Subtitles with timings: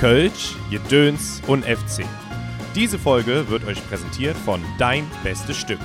[0.00, 2.06] Kölsch, Jedöns und FC.
[2.74, 5.78] Diese Folge wird euch präsentiert von Dein Bestes Stück.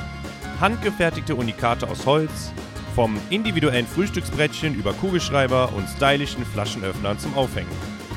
[0.62, 2.54] Handgefertigte Unikate aus Holz,
[2.96, 7.68] vom individuellen Frühstücksbrettchen über Kugelschreiber und stylischen Flaschenöffnern zum Aufhängen.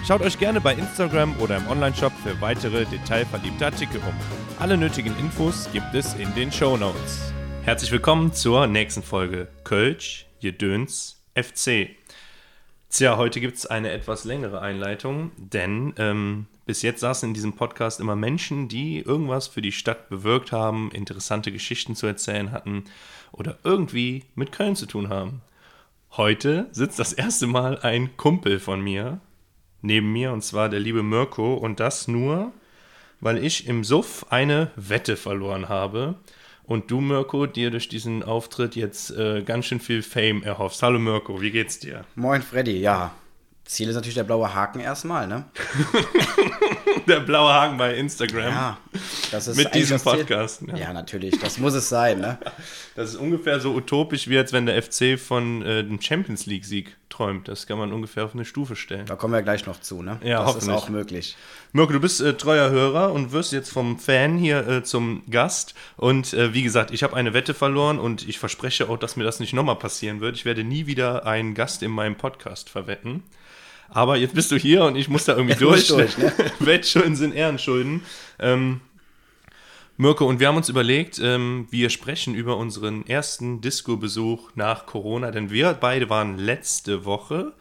[0.07, 4.15] Schaut euch gerne bei Instagram oder im Onlineshop für weitere detailverliebte Artikel um.
[4.61, 7.33] Alle nötigen Infos gibt es in den Show Notes.
[7.65, 11.98] Herzlich willkommen zur nächsten Folge Kölsch, Jedöns, FC.
[12.91, 17.53] Tja, heute gibt es eine etwas längere Einleitung, denn ähm, bis jetzt saßen in diesem
[17.53, 22.85] Podcast immer Menschen, die irgendwas für die Stadt bewirkt haben, interessante Geschichten zu erzählen hatten
[23.31, 25.43] oder irgendwie mit Köln zu tun haben.
[26.13, 29.21] Heute sitzt das erste Mal ein Kumpel von mir
[29.83, 32.53] neben mir, und zwar der liebe Mirko, und das nur,
[33.21, 36.15] weil ich im Suff eine Wette verloren habe
[36.69, 40.83] und du, Mirko, dir durch diesen Auftritt jetzt äh, ganz schön viel Fame erhoffst.
[40.83, 42.05] Hallo Mirko, wie geht's dir?
[42.15, 43.13] Moin Freddy, ja.
[43.65, 45.47] Ziel ist natürlich der blaue Haken erstmal, ne?
[47.15, 48.53] der blaue Haken bei Instagram.
[48.53, 48.79] Ja,
[49.31, 50.63] das ist Mit diesem Podcast.
[50.67, 50.77] Ja.
[50.77, 50.93] ja.
[50.93, 52.39] natürlich, das muss es sein, ne?
[52.95, 56.97] Das ist ungefähr so utopisch, wie als wenn der FC von äh, dem Champions League-Sieg
[57.09, 57.47] träumt.
[57.47, 59.07] Das kann man ungefähr auf eine Stufe stellen.
[59.07, 60.19] Da kommen wir gleich noch zu, ne?
[60.25, 61.37] Ja, das ist auch möglich.
[61.73, 65.75] Mirko, du bist äh, treuer Hörer und wirst jetzt vom Fan hier äh, zum Gast.
[65.97, 69.25] Und äh, wie gesagt, ich habe eine Wette verloren und ich verspreche auch, dass mir
[69.25, 70.35] das nicht nochmal passieren wird.
[70.35, 73.23] Ich werde nie wieder einen Gast in meinem Podcast verwetten.
[73.91, 75.89] Aber jetzt bist du hier und ich muss da irgendwie durch.
[75.89, 76.33] durch ne?
[76.61, 78.03] Wettschulden sind Ehrenschulden.
[78.39, 78.81] Ähm,
[79.97, 85.33] Mirko, und wir haben uns überlegt, ähm, wir sprechen über unseren ersten Disco-Besuch nach Corona,
[85.33, 87.53] denn wir beide waren letzte Woche,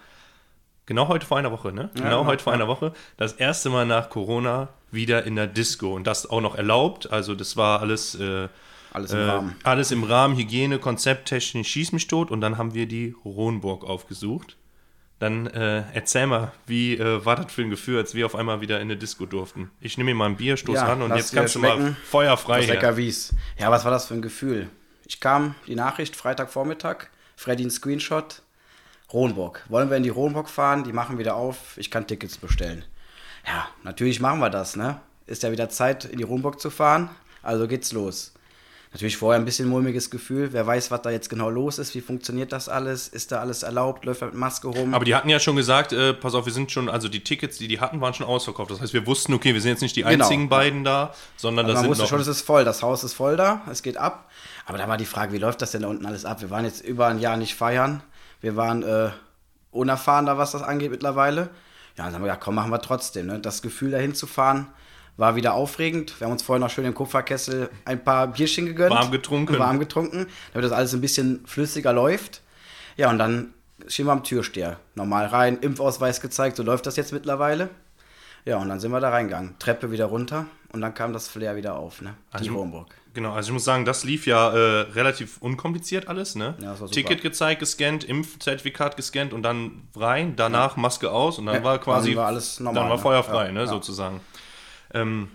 [0.86, 1.90] genau heute vor einer Woche, ne?
[1.96, 5.96] Ja, genau heute vor einer Woche, das erste Mal nach Corona wieder in der Disco
[5.96, 7.12] und das auch noch erlaubt.
[7.12, 8.50] Also das war alles äh,
[8.92, 9.56] alles im äh, Rahmen.
[9.64, 14.58] Alles im Rahmen, Hygiene, Konzepttechnik, schieß mich tot und dann haben wir die Ronburg aufgesucht.
[15.20, 18.62] Dann äh, erzähl mal, wie äh, war das für ein Gefühl, als wir auf einmal
[18.62, 19.72] wieder in eine Disco durften?
[19.82, 22.60] Ich nehme mir mal ein Bier, stoß ja, ran und jetzt kannst du mal feuerfrei
[22.60, 23.34] das lecker Wies.
[23.58, 24.70] Ja, was war das für ein Gefühl?
[25.08, 28.44] Ich kam, die Nachricht, Freitagvormittag, Freddy ein Screenshot,
[29.12, 29.64] Ronburg.
[29.70, 30.84] Wollen wir in die Ronburg fahren?
[30.84, 32.86] Die machen wieder auf, ich kann Tickets bestellen.
[33.48, 35.00] Ja, natürlich machen wir das, ne?
[35.26, 37.10] Ist ja wieder Zeit, in die Ronburg zu fahren,
[37.42, 38.34] also geht's los.
[38.94, 40.54] Natürlich vorher ein bisschen mulmiges Gefühl.
[40.54, 43.08] Wer weiß, was da jetzt genau los ist, wie funktioniert das alles?
[43.10, 44.06] Ist da alles erlaubt?
[44.06, 44.94] Läuft er mit Maske rum?
[44.94, 47.58] Aber die hatten ja schon gesagt, äh, pass auf, wir sind schon, also die Tickets,
[47.58, 48.72] die die hatten, waren schon ausverkauft.
[48.72, 50.24] Das heißt, wir wussten, okay, wir sind jetzt nicht die genau.
[50.24, 52.64] einzigen beiden da, sondern also das sind wusste schon, es ist voll.
[52.64, 54.30] Das Haus ist voll da, es geht ab.
[54.66, 56.42] Aber da war die Frage, wie läuft das denn da unten alles ab?
[56.42, 58.02] Wir waren jetzt über ein Jahr nicht feiern.
[58.40, 59.10] Wir waren äh,
[59.72, 61.50] unerfahren da, was das angeht mittlerweile.
[61.98, 63.28] Ja, dann haben wir gesagt, komm, machen wir trotzdem.
[63.28, 63.40] Ne?
[63.40, 64.68] Das Gefühl, dahin zu fahren,
[65.18, 66.20] war wieder aufregend.
[66.20, 68.92] Wir haben uns vorher noch schön im Kupferkessel ein paar Bierchen gegönnt.
[68.92, 69.60] Warm getrunken.
[69.60, 72.42] Warm getrunken, damit das alles ein bisschen flüssiger läuft.
[72.96, 73.54] Ja, und dann
[73.88, 74.80] stehen wir am Türsteher.
[74.96, 77.70] Normal rein, Impfausweis gezeigt, so läuft das jetzt mittlerweile.
[78.46, 79.56] Ja, und dann sind wir da reingegangen.
[79.60, 82.14] Treppe wieder runter und dann kam das Flair wieder auf, ne?
[82.34, 82.88] Die also, Homburg.
[83.14, 86.56] Genau, also ich muss sagen, das lief ja äh, relativ unkompliziert alles, ne?
[86.60, 86.92] Ja, das war super.
[86.92, 90.82] Ticket gezeigt, gescannt, Impfzertifikat gescannt und dann rein, danach ja.
[90.82, 92.10] Maske aus und dann ja, war quasi.
[92.12, 92.84] Dann war alles normal.
[92.84, 94.22] Dann war feuerfrei, ne, sozusagen.
[94.94, 95.30] Ähm,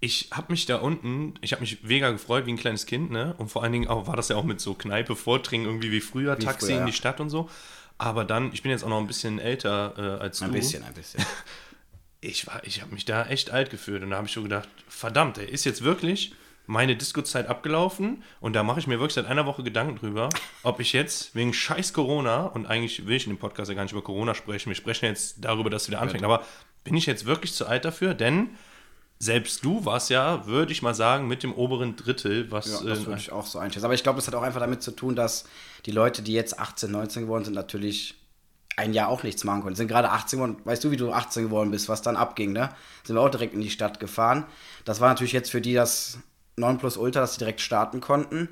[0.00, 3.34] ich habe mich da unten, ich habe mich mega gefreut wie ein kleines Kind, ne?
[3.38, 6.00] Und vor allen Dingen auch, war das ja auch mit so Kneipe, Vordringen irgendwie wie
[6.00, 7.48] früher, wie Taxi früher, in die Stadt und so.
[7.96, 10.54] Aber dann, ich bin jetzt auch noch ein bisschen älter äh, als ein du.
[10.54, 11.24] Ein bisschen, ein bisschen.
[12.26, 15.36] Ich, ich habe mich da echt alt gefühlt und da habe ich schon gedacht, verdammt,
[15.36, 16.32] ey, ist jetzt wirklich
[16.66, 20.30] meine Disco-Zeit abgelaufen und da mache ich mir wirklich seit einer Woche Gedanken drüber,
[20.62, 23.82] ob ich jetzt wegen scheiß Corona, und eigentlich will ich in dem Podcast ja gar
[23.82, 26.46] nicht über Corona sprechen, wir sprechen jetzt darüber, dass es wieder anfängt, aber
[26.84, 28.14] bin ich jetzt wirklich zu alt dafür?
[28.14, 28.50] Denn
[29.18, 32.66] selbst du warst ja, würde ich mal sagen, mit dem oberen Drittel, was.
[32.66, 33.86] Ja, das äh, würde ich auch so einschätzen.
[33.86, 35.44] Aber ich glaube, es hat auch einfach damit zu tun, dass
[35.86, 38.14] die Leute, die jetzt 18, 19 geworden sind, natürlich
[38.76, 39.76] ein Jahr auch nichts machen konnten.
[39.76, 42.70] Sind gerade 18 geworden, weißt du, wie du 18 geworden bist, was dann abging, ne?
[43.04, 44.44] Sind wir auch direkt in die Stadt gefahren.
[44.84, 46.18] Das war natürlich jetzt für die das
[46.56, 48.48] 9 Plus Ultra, dass sie direkt starten konnten.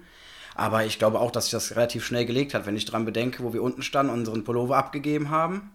[0.55, 3.43] Aber ich glaube auch, dass sich das relativ schnell gelegt hat, wenn ich dran bedenke,
[3.43, 5.73] wo wir unten standen, unseren Pullover abgegeben haben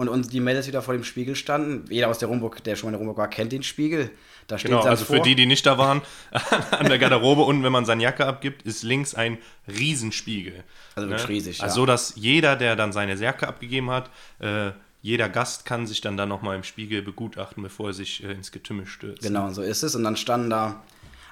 [0.00, 1.84] und uns die Mädels wieder vor dem Spiegel standen.
[1.90, 4.10] Jeder aus der Rumburg, der schon mal in der Rumburg war, kennt den Spiegel.
[4.46, 5.16] Da steht genau, also vor.
[5.16, 6.00] für die, die nicht da waren,
[6.70, 9.36] an der Garderobe unten, wenn man seine Jacke abgibt, ist links ein
[9.68, 10.64] Riesenspiegel.
[10.94, 11.34] Also wirklich ne?
[11.34, 11.64] riesig, ja.
[11.64, 14.08] Also so, dass jeder, der dann seine Jacke abgegeben hat,
[14.38, 14.70] äh,
[15.02, 18.52] jeder Gast kann sich dann da nochmal im Spiegel begutachten, bevor er sich äh, ins
[18.52, 19.22] Getümmel stürzt.
[19.22, 19.94] Genau, so ist es.
[19.94, 20.82] Und dann standen da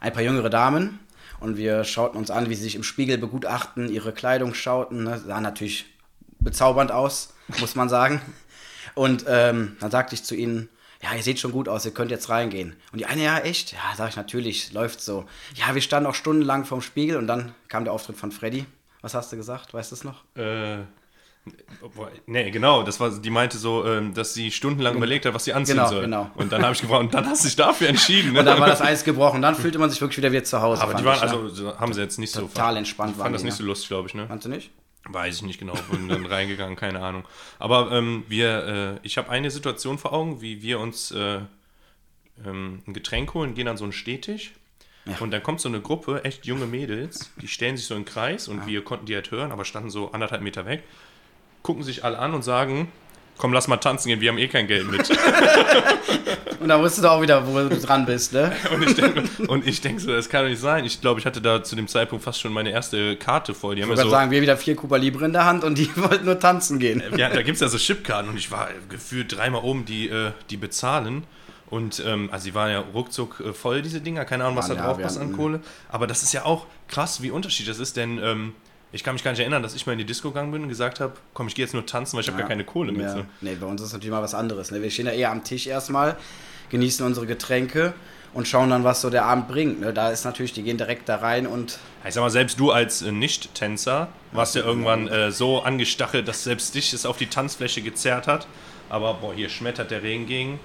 [0.03, 0.99] ein paar jüngere Damen
[1.41, 5.05] und wir schauten uns an, wie sie sich im Spiegel begutachten, ihre Kleidung schauten.
[5.05, 5.19] Ne?
[5.27, 5.87] Sah natürlich
[6.39, 8.21] bezaubernd aus, muss man sagen.
[8.99, 10.69] Und ähm, dann sagte ich zu ihnen,
[11.03, 12.75] ja, ihr seht schon gut aus, ihr könnt jetzt reingehen.
[12.93, 13.73] Und die eine, ja, echt?
[13.73, 15.25] Ja, sag ich, natürlich, läuft so.
[15.55, 18.67] Ja, wir standen auch stundenlang vorm Spiegel und dann kam der Auftritt von Freddy.
[19.01, 19.73] Was hast du gesagt?
[19.73, 20.25] Weißt du es noch?
[20.35, 20.79] Äh,
[22.27, 25.55] Nee, genau, das war, die meinte so, ähm, dass sie stundenlang überlegt hat, was sie
[25.55, 26.01] anziehen Genau, soll.
[26.03, 26.31] genau.
[26.35, 28.33] Und dann habe ich gefragt, und dann hast du dich dafür entschieden.
[28.33, 28.41] Ne?
[28.41, 29.41] Und dann war das Eis gebrochen.
[29.41, 30.83] Dann fühlte man sich wirklich wieder wie zu Hause.
[30.83, 31.29] Aber die waren, ich, ne?
[31.31, 32.43] also so haben sie jetzt nicht so.
[32.43, 33.59] Total entspannt Ich waren fand das nicht ne?
[33.59, 34.27] so lustig, glaube ich, ne?
[34.27, 34.71] Fandst du nicht?
[35.09, 37.25] Weiß ich nicht genau, bin dann reingegangen, keine Ahnung.
[37.59, 41.41] Aber ähm, wir, äh, ich habe eine Situation vor Augen, wie wir uns äh,
[42.45, 44.53] ähm, ein Getränk holen, gehen an so einen Stehtisch.
[45.21, 48.07] Und dann kommt so eine Gruppe, echt junge Mädels, die stellen sich so in den
[48.07, 50.83] Kreis und wir konnten die halt hören, aber standen so anderthalb Meter weg,
[51.63, 52.93] gucken sich alle an und sagen,
[53.39, 55.09] komm, lass mal tanzen gehen, wir haben eh kein Geld mit.
[56.61, 58.53] Und da wusstest du auch wieder, wo du dran bist, ne?
[59.49, 60.85] Und ich denke denk so, das kann doch nicht sein.
[60.85, 63.77] Ich glaube, ich hatte da zu dem Zeitpunkt fast schon meine erste Karte voll.
[63.77, 65.79] Die haben Ich würde so, sagen, wir wieder vier Cuba Libre in der Hand und
[65.79, 67.03] die wollten nur tanzen gehen.
[67.17, 70.33] ja, da gibt es ja so Chipkarten und ich war gefühlt dreimal oben, die, äh,
[70.51, 71.25] die bezahlen.
[71.71, 74.25] Und ähm, also die waren ja ruckzuck äh, voll, diese Dinger.
[74.25, 75.61] Keine Ahnung, was da ja, drauf passt an Kohle.
[75.89, 78.55] Aber das ist ja auch krass, wie unterschiedlich das ist, denn ähm,
[78.93, 80.69] ich kann mich gar nicht erinnern, dass ich mal in die Disco gegangen bin und
[80.69, 83.03] gesagt habe, komm, ich gehe jetzt nur tanzen, weil ich habe gar keine Kohle mit.
[83.03, 83.13] Ja.
[83.13, 83.25] So.
[83.41, 84.71] Nee, bei uns ist natürlich mal was anderes.
[84.71, 84.83] Ne?
[84.83, 86.17] Wir stehen ja eher am Tisch erstmal,
[86.71, 87.93] genießen unsere Getränke
[88.33, 89.81] und schauen dann, was so der Abend bringt.
[89.81, 89.93] Ne?
[89.93, 93.03] Da ist natürlich, die gehen direkt da rein und Ich sag mal, selbst du als
[93.03, 97.83] äh, Nicht-Tänzer warst ja irgendwann äh, so angestachelt, dass selbst dich es auf die Tanzfläche
[97.83, 98.47] gezerrt hat.
[98.89, 100.61] Aber boah, hier schmettert der Regen gegen.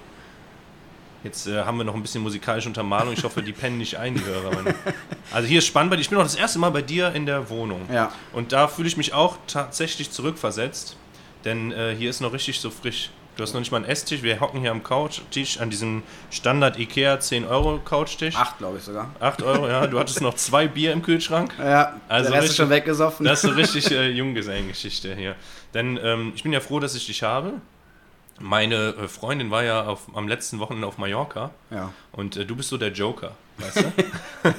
[1.24, 3.12] Jetzt äh, haben wir noch ein bisschen musikalische Untermalung.
[3.14, 4.50] Ich hoffe, die pennen nicht ein, die Hörer.
[4.54, 4.74] Meine.
[5.32, 6.02] Also hier ist spannend bei dir.
[6.02, 7.88] Ich bin auch das erste Mal bei dir in der Wohnung.
[7.92, 8.12] Ja.
[8.32, 10.96] Und da fühle ich mich auch tatsächlich zurückversetzt.
[11.44, 13.10] Denn äh, hier ist noch richtig so frisch.
[13.36, 14.22] Du hast noch nicht mal einen Esstisch.
[14.22, 18.36] Wir hocken hier am Couchtisch an diesem Standard Ikea 10 Euro Couchtisch.
[18.36, 19.10] acht, glaube ich sogar.
[19.18, 19.86] 8 Euro, ja.
[19.88, 21.52] Du hattest noch zwei Bier im Kühlschrank.
[21.58, 23.26] Ja, Also der Rest ist richtig- schon weggesoffen.
[23.26, 25.34] Das ist so richtig äh, Junggesellengeschichte hier.
[25.74, 27.54] Denn ähm, ich bin ja froh, dass ich dich habe.
[28.40, 31.92] Meine äh, Freundin war ja auf, am letzten Wochenende auf Mallorca ja.
[32.12, 33.92] und äh, du bist so der Joker, weißt du?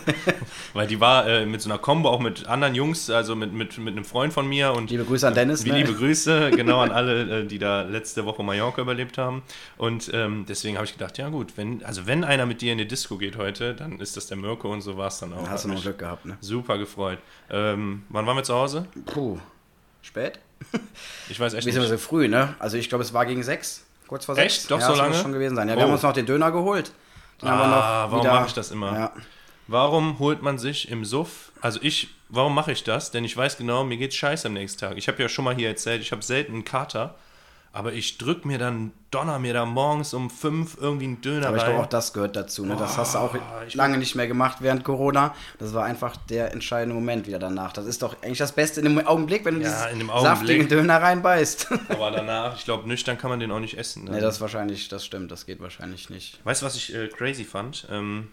[0.74, 3.78] Weil die war äh, mit so einer Combo auch mit anderen Jungs, also mit, mit,
[3.78, 5.66] mit einem Freund von mir und Liebe Grüße an Dennis.
[5.66, 5.80] wie ne?
[5.80, 9.44] liebe Grüße, genau an alle, äh, die da letzte Woche Mallorca überlebt haben.
[9.78, 12.78] Und ähm, deswegen habe ich gedacht, ja gut, wenn, also wenn einer mit dir in
[12.78, 15.50] die Disco geht heute, dann ist das der Mirko und so war es dann auch.
[15.50, 16.38] Hast Hat du noch Glück gehabt, ne?
[16.40, 17.20] Super gefreut.
[17.50, 18.88] Ähm, wann waren wir zu Hause?
[19.06, 19.38] Puh.
[20.02, 20.40] Spät?
[21.30, 21.90] Ich weiß echt wir nicht.
[21.90, 22.54] so früh, ne?
[22.60, 23.84] Also ich glaube, es war gegen sechs.
[24.08, 24.56] Kurz vor Echt?
[24.56, 24.68] sechs.
[24.68, 25.22] Doch ja, so das muss lange?
[25.24, 25.68] schon gewesen sein.
[25.70, 25.88] Ja, wir Oh.
[25.88, 26.92] haben uns noch den Döner geholt.
[27.42, 28.94] Den wir Ah, noch warum mache ich das immer?
[28.94, 29.12] Ja.
[29.68, 33.10] Warum holt man sich im Suff, also ich, warum mache ich das?
[33.10, 34.98] Denn ich weiß genau, mir geht's scheiße am nächsten Tag.
[34.98, 37.16] Ich habe ja schon mal hier erzählt, ich habe selten einen Kater,
[37.76, 41.58] aber ich drück mir dann, donner mir da morgens um fünf irgendwie einen Döner Aber
[41.58, 42.66] ich glaube, auch das gehört dazu.
[42.66, 42.78] Ne?
[42.78, 43.36] Das hast du auch
[43.74, 45.36] lange nicht mehr gemacht während Corona.
[45.60, 47.74] Das war einfach der entscheidende Moment wieder danach.
[47.74, 50.10] Das ist doch eigentlich das Beste in dem Augenblick, wenn du Ja, diesen in dem
[50.10, 50.38] Augenblick.
[50.38, 51.68] saftigen Döner reinbeißt.
[51.90, 54.06] aber danach, ich glaube, nüchtern kann man den auch nicht essen.
[54.06, 56.40] ne, das wahrscheinlich, das stimmt, das geht wahrscheinlich nicht.
[56.46, 57.88] Weißt du, was ich äh, crazy fand?
[57.92, 58.30] Ähm,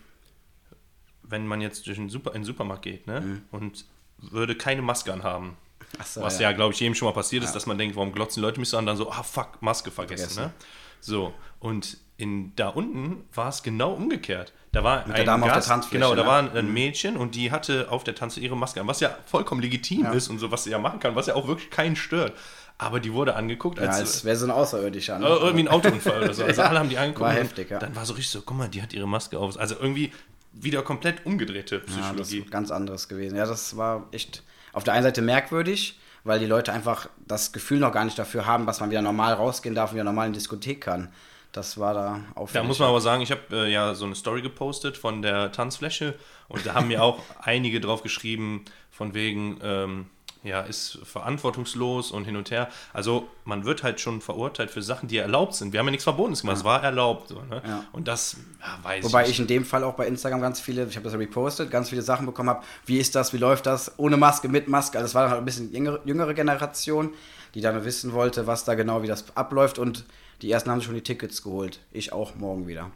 [1.24, 3.20] wenn man jetzt durch einen Super, in den Supermarkt geht ne?
[3.20, 3.42] Mhm.
[3.50, 3.86] und
[4.18, 5.56] würde keine Maske anhaben.
[5.98, 8.42] Achso, Was ja, glaube ich, jedem schon mal passiert ist, dass man denkt, warum glotzen
[8.42, 10.28] Leute mich so an, dann so, ah fuck, Maske vergessen.
[10.30, 10.44] Vergessen.
[10.44, 10.66] Ne?
[11.00, 14.52] So, und in, da unten war es genau umgekehrt.
[14.70, 16.28] Da war der ein Dame auf der Gast, Tanzfläche, genau, da ne?
[16.28, 19.60] war ein Mädchen und die hatte auf der Tanzfläche ihre Maske an, was ja vollkommen
[19.60, 22.32] legitim ist und so, was sie ja machen kann, was ja auch wirklich keinen stört.
[22.78, 25.18] Aber die wurde angeguckt, Ja, als, als wäre so ein Außerirdischer.
[25.18, 25.26] Ne?
[25.26, 26.42] äh, irgendwie ein Autounfall oder so.
[26.46, 27.20] Also Ja, alle haben die angeguckt.
[27.20, 27.78] war heftig, ja.
[27.78, 29.58] Dann war so richtig so, guck mal, die hat ihre Maske auf.
[29.58, 30.12] Also irgendwie
[30.52, 32.38] wieder komplett umgedrehte Ja, das Psychologie.
[32.38, 33.36] ist ganz anderes gewesen.
[33.36, 34.42] Ja, das war echt
[34.72, 38.46] auf der einen Seite merkwürdig, weil die Leute einfach das Gefühl noch gar nicht dafür
[38.46, 41.12] haben, dass man wieder normal rausgehen darf und wieder normal in die Diskothek kann.
[41.52, 42.62] Das war da auffällig.
[42.62, 45.52] Da muss man aber sagen, ich habe äh, ja so eine Story gepostet von der
[45.52, 46.14] Tanzfläche
[46.48, 50.06] und da haben mir auch einige drauf geschrieben, von wegen, ähm,
[50.44, 52.68] ja, ist verantwortungslos und hin und her.
[52.92, 55.72] Also man wird halt schon verurteilt für Sachen, die erlaubt sind.
[55.72, 57.28] Wir haben ja nichts Verbotenes gemacht, es war erlaubt.
[57.28, 57.62] So, ne?
[57.64, 57.84] Ja.
[57.92, 60.84] Und das ja, weiß Wobei ich ich in dem Fall auch bei Instagram ganz viele,
[60.84, 62.64] ich habe das ja repostet, ganz viele Sachen bekommen habe.
[62.86, 63.98] Wie ist das, wie läuft das?
[63.98, 64.98] Ohne Maske, mit Maske.
[64.98, 67.10] Also es war halt ein bisschen jüngere, jüngere Generation,
[67.54, 69.78] die dann wissen wollte, was da genau, wie das abläuft.
[69.78, 70.04] Und
[70.42, 71.80] die ersten haben sich schon die Tickets geholt.
[71.92, 72.90] Ich auch morgen wieder.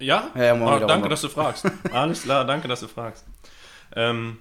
[0.00, 0.30] Ja?
[0.34, 1.64] Ja, ja, morgen Ah, wieder danke, dass du fragst.
[1.92, 3.24] Alles klar, danke, dass du fragst.
[3.94, 4.38] Ähm,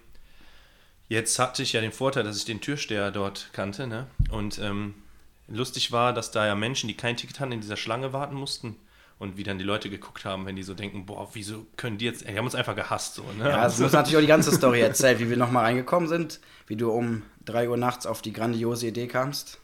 [1.07, 3.87] jetzt hatte ich ja den Vorteil, dass ich den Türsteher dort kannte.
[3.87, 4.07] Ne?
[4.29, 4.95] Und ähm,
[5.47, 8.77] lustig war, dass da ja Menschen, die kein Ticket hatten, in dieser Schlange warten mussten.
[9.17, 12.03] Und wie dann die Leute geguckt haben, wenn die so denken, boah, wieso können die
[12.03, 13.15] jetzt, die haben uns einfach gehasst.
[13.15, 13.49] So, ne?
[13.49, 16.75] Ja, es muss natürlich auch die ganze Story erzählen, wie wir nochmal reingekommen sind, wie
[16.75, 19.59] du um 3 Uhr nachts auf die grandiose Idee kamst.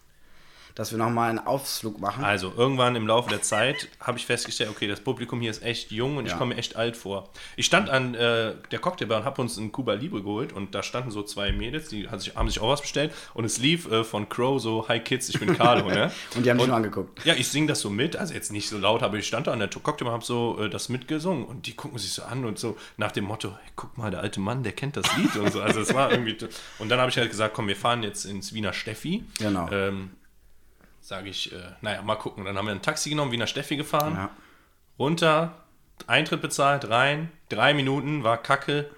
[0.75, 2.23] Dass wir nochmal einen Ausflug machen.
[2.23, 5.91] Also, irgendwann im Laufe der Zeit habe ich festgestellt, okay, das Publikum hier ist echt
[5.91, 6.37] jung und ich Ja.
[6.37, 7.29] komme mir echt alt vor.
[7.55, 10.83] Ich stand an äh, der Cocktailbar und habe uns einen Cuba Libre geholt und da
[10.83, 13.89] standen so zwei Mädels, die haben sich, haben sich auch was bestellt und es lief
[13.91, 16.11] äh, von Crow so, Hi Kids, ich bin Carlo, ne?
[16.35, 17.23] Und die haben dich nur angeguckt.
[17.25, 19.51] Ja, ich singe das so mit, also jetzt nicht so laut, aber ich stand da
[19.53, 22.45] an der Cocktailbar und habe so äh, das mitgesungen und die gucken sich so an
[22.45, 25.35] und so nach dem Motto, hey, guck mal, der alte Mann, der kennt das Lied
[25.35, 25.61] und so.
[25.61, 26.37] Also es war irgendwie...
[26.79, 29.23] Und dann habe ich halt gesagt, komm, wir fahren jetzt ins Wiener Steffi.
[29.39, 29.69] Genau.
[29.71, 30.11] Ähm,
[31.11, 32.45] Sage ich, äh, naja, mal gucken.
[32.45, 34.29] Dann haben wir ein Taxi genommen, Wiener Steffi gefahren, Ja.
[34.97, 35.51] runter,
[36.07, 38.89] Eintritt bezahlt, rein, drei Minuten, war kacke,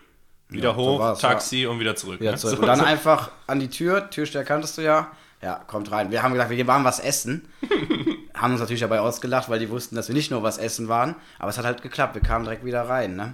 [0.47, 2.19] wieder Ja, hoch, Taxi und wieder zurück.
[2.19, 2.37] Wieder ne?
[2.37, 2.57] zurück.
[2.57, 2.85] So, Und dann so.
[2.85, 5.11] einfach an die Tür, Türsteher kanntest du ja.
[5.41, 6.11] Ja, kommt rein.
[6.11, 7.47] Wir haben gesagt, wir waren was essen.
[8.35, 11.15] haben uns natürlich dabei ausgelacht, weil die wussten, dass wir nicht nur was essen waren.
[11.39, 12.13] Aber es hat halt geklappt.
[12.13, 13.33] Wir kamen direkt wieder rein, ne?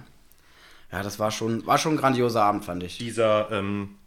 [0.90, 2.96] Ja, das war schon, war schon ein grandioser Abend, fand ich.
[2.96, 3.98] Dieser ähm,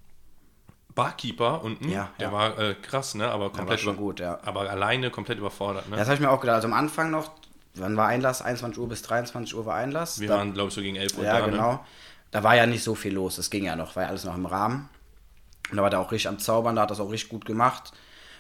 [0.96, 2.34] Barkeeper unten, Ja, der ja.
[2.34, 3.30] war äh, krass, ne?
[3.30, 4.40] Aber komplett schon über- gut, ja.
[4.44, 5.96] Aber alleine komplett überfordert, ne?
[5.98, 6.56] Das habe ich mir auch gedacht.
[6.56, 7.32] Also am Anfang noch,
[7.76, 8.42] wann war Einlass?
[8.42, 10.20] 21 Uhr bis 23 Uhr war Einlass.
[10.20, 11.72] wir Da- waren, glaube ich, so gegen 11 Uhr Ja, da, genau.
[11.74, 11.80] Ne?
[12.32, 13.36] Da war ja nicht so viel los.
[13.36, 14.90] Das ging ja noch, war ja alles noch im Rahmen.
[15.72, 17.92] Und da war der auch richtig am Zaubern, da hat das auch richtig gut gemacht.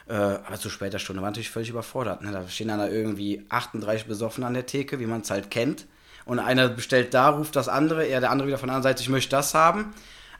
[0.07, 2.21] Äh, aber zu später Stunde war natürlich völlig überfordert.
[2.21, 2.31] Ne?
[2.31, 5.85] Da stehen dann da irgendwie 38 Besoffene an der Theke, wie man es halt kennt.
[6.25, 9.01] Und einer bestellt da, ruft das andere, er der andere wieder von der anderen Seite,
[9.01, 9.93] ich möchte das haben.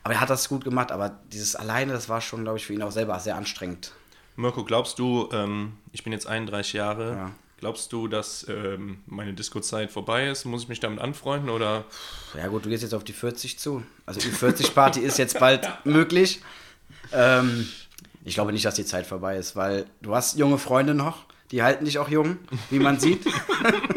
[0.04, 2.74] Aber er hat das gut gemacht, aber dieses alleine, das war schon, glaube ich, für
[2.74, 3.94] ihn auch selber sehr anstrengend.
[4.36, 7.32] Mirko, glaubst du, ähm, ich bin jetzt 31 Jahre, Ja.
[7.60, 10.44] glaubst du, dass ähm, meine Disco-Zeit vorbei ist?
[10.46, 11.86] Muss ich mich damit anfreunden oder?
[12.36, 13.84] Ja gut, du gehst jetzt auf die 40 zu.
[14.06, 16.42] Also die 40-Party ist jetzt bald möglich.
[17.14, 17.70] Ähm,
[18.26, 21.62] ich glaube nicht, dass die Zeit vorbei ist, weil du hast junge Freunde noch, die
[21.64, 22.40] halten dich auch jung,
[22.72, 23.24] wie man sieht.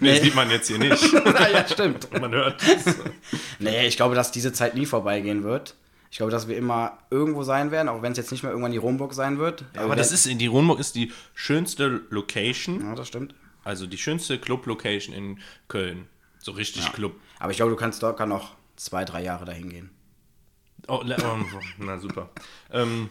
[0.00, 0.20] Nee, Nee.
[0.20, 1.12] sieht man jetzt hier nicht.
[1.12, 2.08] ja, stimmt.
[2.20, 2.94] man hört es.
[3.58, 5.74] Nee, ich glaube, dass diese Zeit nie vorbeigehen wird.
[6.10, 8.70] Ich glaube, dass wir immer irgendwo sein werden, auch wenn es jetzt nicht mehr irgendwann
[8.72, 9.64] die Romburg sein wird.
[9.76, 13.34] Aber das ist, die Rundburg ist die schönste Location, Ja, das stimmt.
[13.64, 16.06] also die schönste Club-Location in Köln.
[16.38, 17.16] So richtig Club.
[17.40, 19.90] Aber ich glaube, du kannst locker noch zwei, drei Jahre dahin gehen.
[20.86, 21.38] Oh, oh,
[21.78, 22.28] na super.
[22.70, 23.10] Ähm,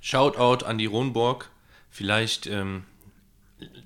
[0.00, 1.50] Shoutout an die Ronburg.
[1.90, 2.84] Vielleicht ähm,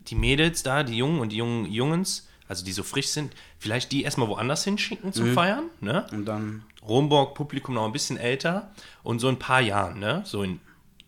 [0.09, 3.93] die Mädels da, die Jungen und die jungen Jungens, also die so frisch sind, vielleicht
[3.93, 5.35] die erstmal woanders hinschicken zum Mhm.
[5.35, 5.65] Feiern.
[5.81, 6.07] Ne?
[6.13, 8.71] Und dann, Ronburg Publikum noch ein bisschen älter
[9.03, 10.23] und so ein paar Jahren, ne?
[10.25, 10.61] so in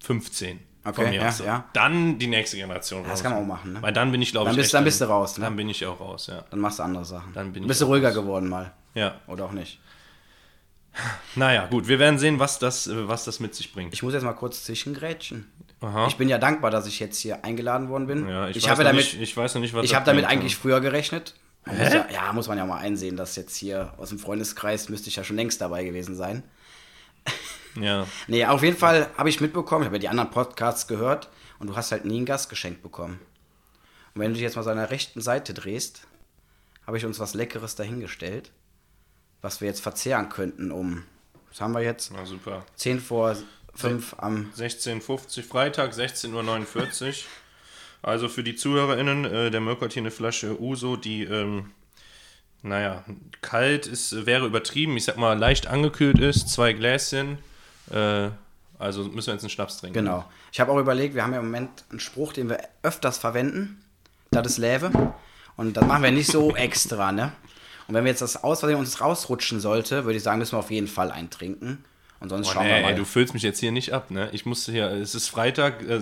[0.03, 0.61] 15.
[0.85, 1.65] Okay, ja, ja.
[1.73, 3.03] Dann die nächste Generation.
[3.03, 3.23] das raus.
[3.25, 3.83] kann man auch machen, ne?
[3.83, 5.45] Weil dann bin ich, glaube ich, bist- dann bist du raus, ne?
[5.45, 6.45] Dann bin ich auch raus, ja.
[6.49, 7.33] dann machst du andere Sachen.
[7.33, 8.73] Dann bin bist ich du ruhiger geworden mal.
[8.95, 9.17] Ja.
[9.27, 9.81] Oder auch nicht.
[11.35, 13.93] Naja, gut, wir werden sehen, was das, äh, was das mit sich bringt.
[13.93, 15.51] Ich muss jetzt mal kurz zwischengrätschen.
[15.81, 16.07] Aha.
[16.07, 18.29] Ich bin ja dankbar, dass ich jetzt hier eingeladen worden bin.
[18.29, 20.25] ja, ich, ich weiß habe damit, nicht, ich weiß noch nicht, was ich habe damit
[20.25, 21.35] eigentlich früher gerechnet.
[21.67, 25.09] Muss ja, ja, muss man ja mal einsehen, dass jetzt hier aus dem Freundeskreis müsste
[25.09, 26.43] ich ja schon längst dabei gewesen sein.
[27.79, 28.07] Ja.
[28.27, 31.29] Nee, auf jeden Fall habe ich mitbekommen, ich habe ja die anderen Podcasts gehört
[31.59, 33.21] und du hast halt nie ein Gastgeschenk bekommen.
[34.15, 36.07] Und wenn du dich jetzt mal so an der rechten Seite drehst,
[36.87, 38.51] habe ich uns was Leckeres dahingestellt,
[39.43, 41.03] was wir jetzt verzehren könnten um,
[41.51, 42.13] was haben wir jetzt?
[42.13, 42.65] Na super.
[42.77, 43.37] 10 vor
[43.77, 47.15] 5 am 16.50 Freitag, 16.49 Uhr.
[48.03, 51.71] Also für die ZuhörerInnen, äh, der Mirko hat hier eine Flasche Uso, die, ähm,
[52.63, 53.05] naja,
[53.43, 54.97] kalt ist, wäre übertrieben.
[54.97, 56.49] Ich sag mal, leicht angekühlt ist.
[56.49, 57.39] Zwei Gläschen.
[57.91, 58.31] Äh,
[58.79, 59.95] also müssen wir jetzt einen Schnaps trinken.
[59.95, 60.25] Genau.
[60.53, 63.83] Ich habe auch überlegt, wir haben ja im Moment einen Spruch, den wir öfters verwenden.
[64.31, 64.91] Das ist Läve.
[65.57, 67.33] Und das machen wir nicht so extra, ne?
[67.89, 70.59] Und wenn wir jetzt das aus Versehen uns rausrutschen sollte, würde ich sagen, müssen wir
[70.59, 71.85] auf jeden Fall eintrinken.
[72.21, 72.89] Und sonst Oh, schauen nee, wir mal.
[72.91, 74.31] ey, du füllst mich jetzt hier nicht ab, ne?
[74.33, 76.01] Ich musste hier, es ist Freitag, äh,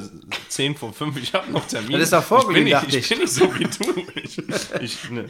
[0.49, 1.93] 10 vor 5, ich habe noch Termin.
[1.93, 3.09] Das ist doch vorgelegt, ich dachte nicht, ich.
[3.09, 4.07] bin nicht so wie du.
[4.23, 4.39] Ich,
[4.81, 5.25] ich, ne.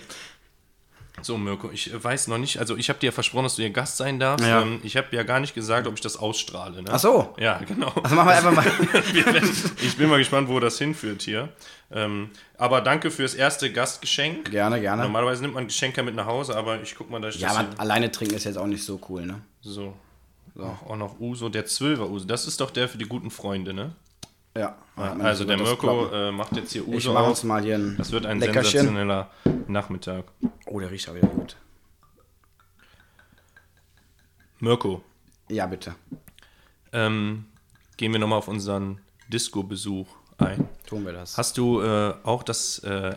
[1.22, 3.70] So, Mirko, ich weiß noch nicht, also ich habe dir ja versprochen, dass du hier
[3.70, 4.46] Gast sein darfst.
[4.46, 4.60] Ja.
[4.60, 6.82] Ähm, ich habe ja gar nicht gesagt, ob ich das ausstrahle.
[6.82, 6.90] Ne?
[6.92, 7.34] Ach so.
[7.38, 7.88] Ja, genau.
[8.02, 8.66] Also machen wir einfach mal.
[9.82, 11.48] Ich bin mal gespannt, wo das hinführt hier.
[11.90, 14.50] Ähm, aber danke fürs erste Gastgeschenk.
[14.50, 15.02] gerne, gerne.
[15.04, 17.58] Normalerweise nimmt man Geschenke mit nach Hause, aber ich guck mal, dass ich Ja, das
[17.58, 19.40] aber alleine trinken ist jetzt auch nicht so cool, ne?
[19.62, 19.94] so.
[20.58, 22.26] Ach, auch noch Uso, der Zwölfer Uso.
[22.26, 23.94] Das ist doch der für die guten Freunde, ne?
[24.56, 24.76] Ja.
[24.96, 27.30] Also der Mirko äh, macht jetzt hier Ich Uso mache auf.
[27.30, 28.62] uns mal hier ein Das wird ein Leckerchen.
[28.70, 29.30] sensationeller
[29.66, 30.26] Nachmittag.
[30.66, 31.56] Oh, der riecht auch wieder gut.
[34.60, 35.02] Mirko,
[35.48, 35.94] Ja, bitte.
[36.92, 37.46] ähm,
[37.96, 40.06] gehen wir nochmal auf unseren Disco-Besuch
[40.38, 40.68] ein.
[40.86, 41.36] Tun wir das.
[41.36, 43.16] Hast du äh, auch das äh,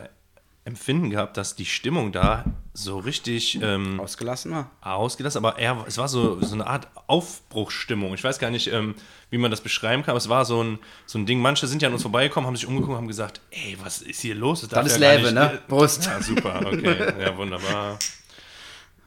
[0.68, 2.44] Empfinden gehabt, dass die Stimmung da
[2.74, 4.70] so richtig ähm, Ausgelassen war?
[4.82, 8.12] ausgelassen, aber eher, es war so, so eine Art Aufbruchsstimmung.
[8.12, 8.94] Ich weiß gar nicht, ähm,
[9.30, 11.40] wie man das beschreiben kann, aber es war so ein, so ein Ding.
[11.40, 14.20] Manche sind ja an uns vorbeigekommen, haben sich umgeguckt und haben gesagt, ey, was ist
[14.20, 14.60] hier los?
[14.68, 15.58] darf Das ist ja nicht- ne?
[15.68, 16.04] Brust.
[16.04, 17.98] Ja, super, okay, ja, wunderbar.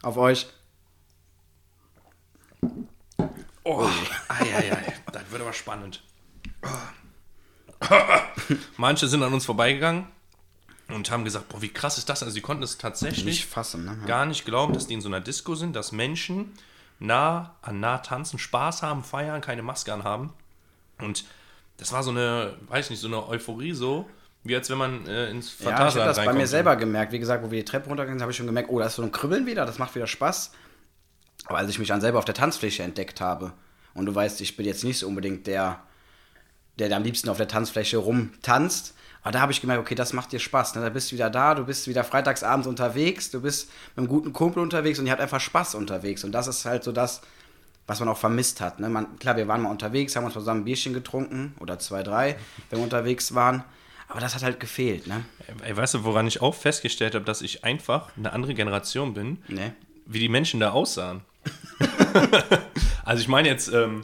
[0.02, 0.48] Auf euch.
[3.64, 3.88] Oh,
[4.30, 4.94] ei, ei, ei.
[5.14, 6.02] das wird aber spannend.
[8.78, 10.08] Manche sind an uns vorbeigegangen
[10.94, 12.24] und haben gesagt, boah, wie krass ist das?
[12.24, 13.98] Also sie konnten es tatsächlich Nicht fassen, ne?
[14.08, 16.52] Gar nicht glauben, dass die in so einer Disco sind, dass Menschen
[17.00, 20.34] nah an nah tanzen, Spaß haben, feiern, keine Maske anhaben.
[21.00, 21.26] Und
[21.78, 24.08] das war so eine, weiß ich nicht, so eine Euphorie so,
[24.44, 26.48] wie als wenn man äh, ins Ja, ich habe Phantasialand das bei mir reinkommt.
[26.50, 27.12] selber gemerkt.
[27.12, 28.96] Wie gesagt, wo wir die Treppe runtergegangen sind, habe ich schon gemerkt, oh, da ist
[28.96, 30.52] so ein Kribbeln wieder, das macht wieder Spaß.
[31.46, 33.54] Aber als ich mich dann selber auf der Tanzfläche entdeckt habe,
[33.94, 35.82] und du weißt, ich bin jetzt nicht so unbedingt der,
[36.80, 40.32] der am liebsten auf der Tanzfläche rumtanzt, aber da habe ich gemerkt, okay, das macht
[40.32, 40.76] dir Spaß.
[40.76, 40.82] Ne?
[40.82, 44.34] Da bist du wieder da, du bist wieder freitagsabends unterwegs, du bist mit einem guten
[44.34, 46.24] Kumpel unterwegs und ihr habt einfach Spaß unterwegs.
[46.24, 47.22] Und das ist halt so das,
[47.86, 48.80] was man auch vermisst hat.
[48.80, 48.90] Ne?
[48.90, 52.38] Man, klar, wir waren mal unterwegs, haben uns zusammen ein Bierchen getrunken oder zwei, drei,
[52.70, 53.64] wenn wir unterwegs waren.
[54.08, 55.24] Aber das hat halt gefehlt, ne?
[55.64, 59.38] Ey, weißt du, woran ich auch festgestellt habe, dass ich einfach eine andere Generation bin,
[59.48, 59.74] Ne?
[60.06, 61.22] wie die Menschen da aussahen.
[63.06, 64.04] also ich meine jetzt, ähm,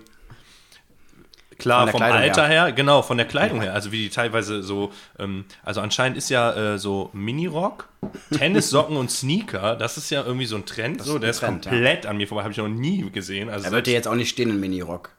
[1.57, 2.71] klar, der vom Kleidung Alter her.
[2.71, 3.73] genau, von der Kleidung her.
[3.73, 7.89] Also wie die teilweise so, ähm, also anscheinend ist ja äh, so Minirock,
[8.31, 11.39] Tennissocken und Sneaker, das ist ja irgendwie so ein Trend, so, ist der ein ist
[11.39, 11.71] Trend, ja.
[11.71, 13.49] komplett an mir vorbei, habe ich noch nie gesehen.
[13.49, 15.09] Also Er wird dir jetzt auch nicht stehen in Minirock.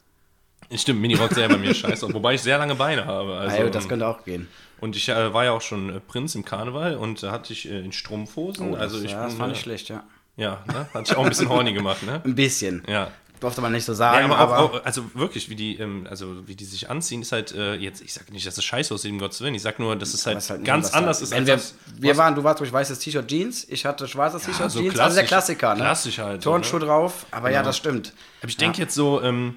[0.74, 3.36] Stimmt, Minirock selber mir scheiße, wobei ich sehr lange Beine habe.
[3.38, 4.48] Also, Also, das könnte auch gehen.
[4.80, 7.70] und ich äh, war ja auch schon äh, Prinz im Karneval und da hatte ich
[7.70, 8.68] äh, in Strumpfhosen.
[8.68, 10.04] Oh, das, also ich ja, das bin, war äh, nicht schlecht, ja.
[10.36, 10.86] Ja, ne?
[10.94, 12.20] hatte ich auch ein bisschen horny gemacht, ne?
[12.24, 12.84] Ein bisschen.
[12.86, 13.10] Ja.
[13.40, 16.06] Durfte man nicht so Ja, sagen, aber, aber, auch, auch, also wirklich, wie die, ähm,
[16.10, 18.92] also wie die sich anziehen, ist halt äh, jetzt, ich sag nicht, dass es scheiße
[18.92, 21.38] aussieht, um Gottes Willen, ich sag nur, dass es halt, halt ganz anders ist Wenn
[21.40, 24.70] als wir, das, wir waren, du warst durch weißes T-Shirt Jeans, ich hatte schwarzes T-Shirt
[24.70, 25.80] so Jeans, also der klassisch- Klassiker, ne?
[25.82, 26.86] klassisch halt Turnschuh ne?
[26.86, 28.12] drauf, aber ja, das stimmt.
[28.40, 29.56] Aber ich denke jetzt so, ähm,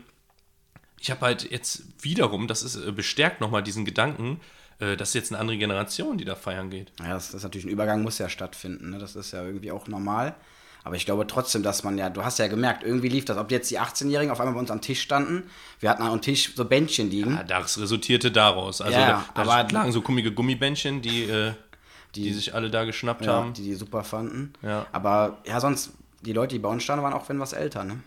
[0.99, 4.39] ich habe halt jetzt wiederum, das ist äh, bestärkt nochmal diesen Gedanken,
[4.79, 6.91] äh, das ist jetzt eine andere Generation, die da feiern geht.
[6.99, 8.99] Ja, das ist natürlich ein Übergang, muss ja stattfinden, ne?
[8.99, 10.35] Das ist ja irgendwie auch normal.
[10.83, 13.51] Aber ich glaube trotzdem, dass man ja, du hast ja gemerkt, irgendwie lief das, ob
[13.51, 15.43] jetzt die 18-Jährigen auf einmal bei uns am Tisch standen,
[15.79, 17.35] wir hatten am Tisch so Bändchen liegen.
[17.35, 18.81] Ja, das resultierte daraus.
[18.81, 21.53] Also Ja, da, da lagen so gummige Gummibändchen, die, äh,
[22.15, 23.53] die, sich alle da geschnappt Ja, haben.
[23.53, 24.53] die die super fanden.
[24.61, 24.85] Ja.
[24.91, 28.01] Aber ja, sonst, die Leute, die bei uns standen, waren auch wenn was älter, ne?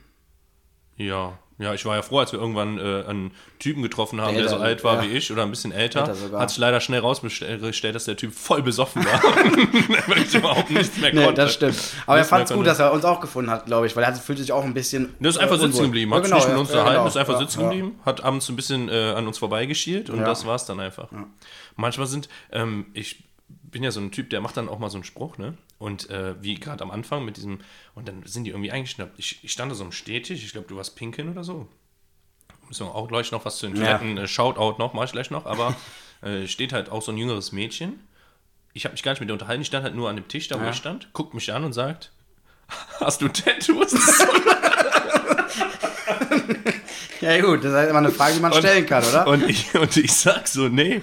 [0.97, 3.31] Ja, ja, ich war ja froh, als wir irgendwann äh, einen
[3.61, 5.11] Typen getroffen haben, Der der so älter- alt war ja.
[5.11, 6.09] wie ich oder ein bisschen älter.
[6.09, 6.39] Älter.
[6.39, 9.23] Hat sich leider schnell rausgestellt, dass der Typ voll besoffen war.
[10.09, 11.43] Weil ich überhaupt nichts mehr Nee, konnte.
[11.43, 11.77] das stimmt.
[12.07, 14.03] Aber er Nichts fand es gut, dass er uns auch gefunden hat, glaube ich, weil
[14.05, 15.15] er fühlt sich auch ein bisschen.
[15.21, 16.79] Der ist einfach äh, sitzen geblieben, Ja, hat genau, sich nicht mit ja, uns ja,
[16.81, 17.09] unterhalten, genau.
[17.09, 17.69] ist einfach Ja, sitzen ja.
[17.69, 20.25] geblieben, hat abends ein bisschen äh, an uns vorbeigeschielt und Ja.
[20.25, 21.09] das war's dann einfach.
[21.77, 24.97] Manchmal sind, ähm, ich bin ja so ein Typ, der macht dann auch mal so
[24.97, 25.55] einen Spruch, ne?
[25.85, 27.59] Und äh, wie gerade am Anfang mit diesem,
[27.95, 29.19] und dann sind die irgendwie eingeschnappt.
[29.19, 31.69] Ich, ich stand da so am Stehtisch, ich glaube, du warst pinkeln oder so.
[32.69, 34.01] Müssen wir auch gleich noch was zu den Ja.
[34.01, 35.77] Äh, Shoutout noch, mach ich gleich noch, aber
[36.23, 38.01] äh, steht halt auch so ein jüngeres Mädchen.
[38.73, 40.49] Ich habe mich gar nicht mit ihr unterhalten, ich stand halt nur an dem Tisch,
[40.49, 40.71] da wo Ja.
[40.71, 42.13] ich stand, guckt mich an und sagt,
[43.01, 43.93] hast du Tattoos?
[47.21, 49.27] Ja, gut, das ist immer eine Frage, die man stellen kann, oder?
[49.27, 51.01] Und ich, und ich sag so, nee.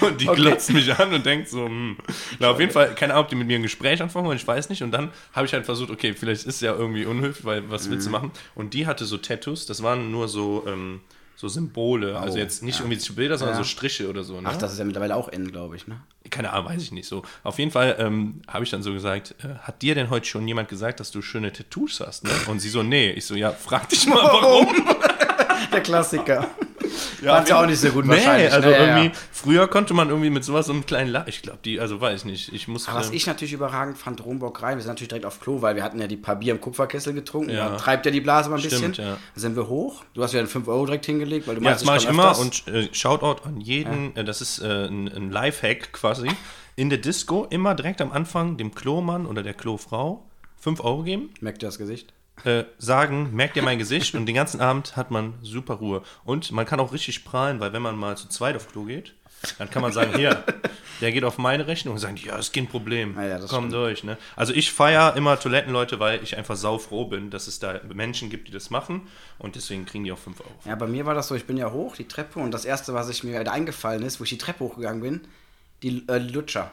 [0.00, 0.40] Und die Okay.
[0.40, 1.96] glotzt mich an und denkt so, hm.
[2.38, 4.46] Na, auf jeden Fall, keine Ahnung, ob die mit mir ein Gespräch anfangen wollen, ich
[4.46, 4.82] weiß nicht.
[4.82, 7.86] Und dann habe ich halt versucht, okay, vielleicht ist es ja irgendwie unhöflich, weil was
[7.86, 7.90] Mhm.
[7.92, 8.30] willst du machen?
[8.54, 11.00] Und die hatte so Tattoos, das waren nur so, ähm,
[11.40, 12.18] so Symbole.
[12.18, 13.62] also Oh, jetzt nicht irgendwie so Bilder, sondern Ja.
[13.62, 14.40] so Striche oder so.
[14.40, 14.48] Ne?
[14.50, 16.00] Ach, das ist ja mittlerweile auch in, glaube ich, ne?
[16.30, 17.22] Keine Ahnung, weiß ich nicht so.
[17.44, 20.48] Auf jeden Fall ähm, habe ich dann so gesagt, äh, hat dir denn heute schon
[20.48, 22.24] jemand gesagt, dass du schöne Tattoos hast?
[22.24, 22.30] Ne?
[22.48, 23.10] Und sie so, nee.
[23.12, 24.66] Ich so, ja, frag dich mal, warum.
[25.72, 26.48] Der Klassiker.
[27.22, 28.52] Ja, Fand's ja auch nicht so gut nee, wahrscheinlich.
[28.52, 28.74] also ne?
[28.76, 29.12] Ja, irgendwie, ja.
[29.32, 32.20] früher konnte man irgendwie mit sowas so einen kleinen Lach, ich glaube, die, also weiß
[32.20, 35.08] ich nicht, ich musste, Aber was ich natürlich überragend fand, Rombock rein, wir sind natürlich
[35.08, 37.70] direkt auf Klo, weil wir hatten ja die paar Bier im Kupferkessel getrunken, Ja.
[37.70, 39.04] da treibt ja die Blase mal ein Stimmt, bisschen.
[39.04, 39.10] ja.
[39.34, 41.70] Dann sind wir hoch, du hast wieder einen 5 Euro direkt hingelegt, weil du ja,
[41.70, 44.86] meinst, das mache ich komm immer und äh, Shoutout an jeden, äh, das ist äh,
[44.86, 46.30] ein, ein Lifehack quasi,
[46.76, 50.24] in der Disco immer direkt am Anfang dem Klomann oder der Klofrau
[50.60, 52.12] 5 Euro geben, Merkt ihr das Gesicht?
[52.44, 56.02] Äh, sagen, merkt ihr mein Gesicht und den ganzen Abend hat man super Ruhe.
[56.24, 59.14] Und man kann auch richtig prahlen, weil wenn man mal zu zweit auf Klo geht,
[59.58, 60.42] dann kann man sagen, hier,
[61.00, 63.64] der geht auf meine Rechnung und sagen, ja, ist kein Problem, Ja, ja, das komm
[63.66, 63.74] stimmt.
[63.74, 64.02] durch.
[64.02, 64.18] Ne?
[64.34, 68.48] Also ich feiere immer Toilettenleute, weil ich einfach saufroh bin, dass es da Menschen gibt,
[68.48, 69.02] die das machen
[69.38, 70.50] und deswegen kriegen die auch 5 Euro.
[70.64, 72.94] Ja, bei mir war das so, ich bin ja hoch, die Treppe und das erste,
[72.94, 75.20] was ich mir da eingefallen ist, wo ich die Treppe hochgegangen bin,
[75.84, 76.72] die äh, Lutscher.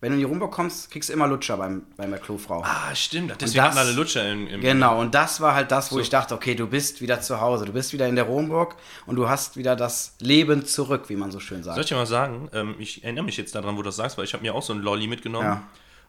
[0.00, 2.62] Wenn du in die Rumba kommst, kriegst du immer Lutscher beim, bei der Klofrau.
[2.64, 5.92] Ah, stimmt, deswegen das- hatten alle Lutscher im, im Genau, und das war halt das,
[5.92, 8.76] wo ich dachte, okay, du bist wieder zu Hause, du bist wieder in der Romburg
[9.04, 11.74] und du hast wieder das Leben zurück, wie man so schön sagt.
[11.74, 14.16] Soll ich dir mal sagen, ähm, ich erinnere mich jetzt daran, wo du das sagst,
[14.16, 15.46] weil ich habe mir auch so einen Lolli mitgenommen.
[15.46, 15.62] Ja.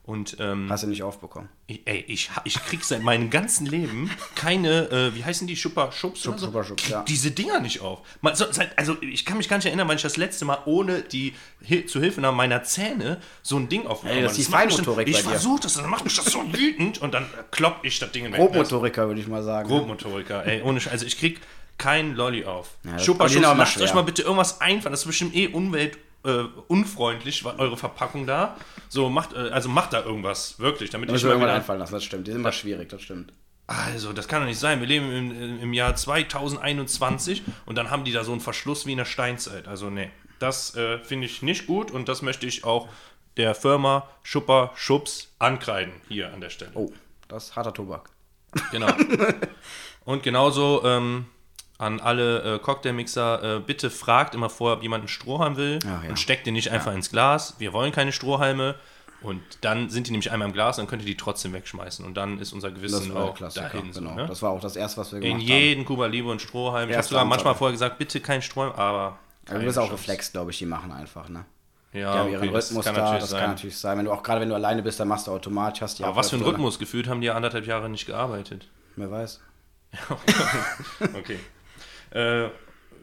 [0.03, 1.47] Und ähm, Hast du nicht aufbekommen.
[1.67, 5.91] ich, ey, ich, ich krieg seit meinem ganzen Leben keine, äh, wie heißen die, Schupper,
[5.91, 6.47] Schubs oder so?
[6.47, 7.03] Schupper, Schubs, ja.
[7.03, 7.99] diese Dinger nicht auf.
[8.19, 10.57] Man, so, seit, also ich kann mich gar nicht erinnern, wann ich das letzte Mal
[10.65, 14.41] ohne die Hil Zuhilfenahme meiner Zähne so ein Ding aufbekommen Ey, das habe.
[14.41, 17.99] ist Feinmotorik Ich versuche das, dann macht mich das so wütend und dann klopp ich
[17.99, 19.69] das Ding in Grobmotoriker, würde ich mal sagen.
[19.69, 21.39] Grobmotoriker, ey, ohne Also ich krieg
[21.77, 22.71] kein Lolli auf.
[22.83, 24.93] Ja, das- Schupper, immer lasst euch mal bitte irgendwas einfallen.
[24.93, 28.57] Das ist bestimmt eh umwelt äh, unfreundlich, eure Verpackung da.
[28.89, 31.79] So, macht, äh, also macht da irgendwas, wirklich, damit Da ich mal irgendwann wieder, einfallen
[31.79, 32.27] lassen, das stimmt.
[32.27, 33.33] Die sind immer schwierig, das stimmt.
[33.67, 34.81] Also, das kann doch nicht sein.
[34.81, 38.91] Wir leben im, im Jahr 2021 und dann haben die da so einen Verschluss wie
[38.91, 39.67] in der Steinzeit.
[39.67, 42.89] Also, nee, das äh, finde ich nicht gut und das möchte ich auch
[43.37, 46.71] der Firma Schupper Schubs ankreiden hier an der Stelle.
[46.73, 46.91] Oh,
[47.27, 48.09] das ist harter Tobak.
[48.71, 48.87] Genau.
[50.05, 51.27] und genauso ähm,
[51.81, 56.03] an alle äh, Cocktailmixer, äh, bitte fragt immer vorher, ob jemand einen Strohhalm will Ach
[56.03, 56.09] ja.
[56.09, 57.55] und steckt den nicht einfach ins Glas.
[57.57, 58.75] Wir wollen keine Strohhalme.
[59.21, 62.03] Und dann sind die nämlich einmal im Glas, dann könnt ihr die trotzdem wegschmeißen.
[62.03, 63.93] Und dann ist unser Das Gewissen auch dahin.
[63.93, 64.15] So, genau.
[64.15, 64.25] ne?
[64.25, 65.47] Das war auch das erste, was wir In gemacht haben.
[65.47, 66.89] jeden Kuba Libre und Strohhalm.
[66.89, 69.19] Ich habe sogar manchmal vorher gesagt, bitte kein Strohhalm, aber.
[69.47, 69.91] Aber du bist auch.
[69.91, 71.45] Reflex, glaube ich, die machen einfach, ne?
[71.93, 73.39] Ja, Die haben ihren okay, das Rhythmus kann da, natürlich das sein.
[73.41, 73.97] kann natürlich sein.
[73.97, 76.15] Wenn du auch gerade wenn du alleine bist, dann machst du automatisch, hast die aber
[76.15, 76.51] was für ein drin.
[76.53, 78.67] Rhythmus gefühlt haben die ja anderthalb Jahre nicht gearbeitet.
[78.95, 79.39] Wer weiß.
[81.15, 81.37] Okay.
[82.11, 82.49] äh,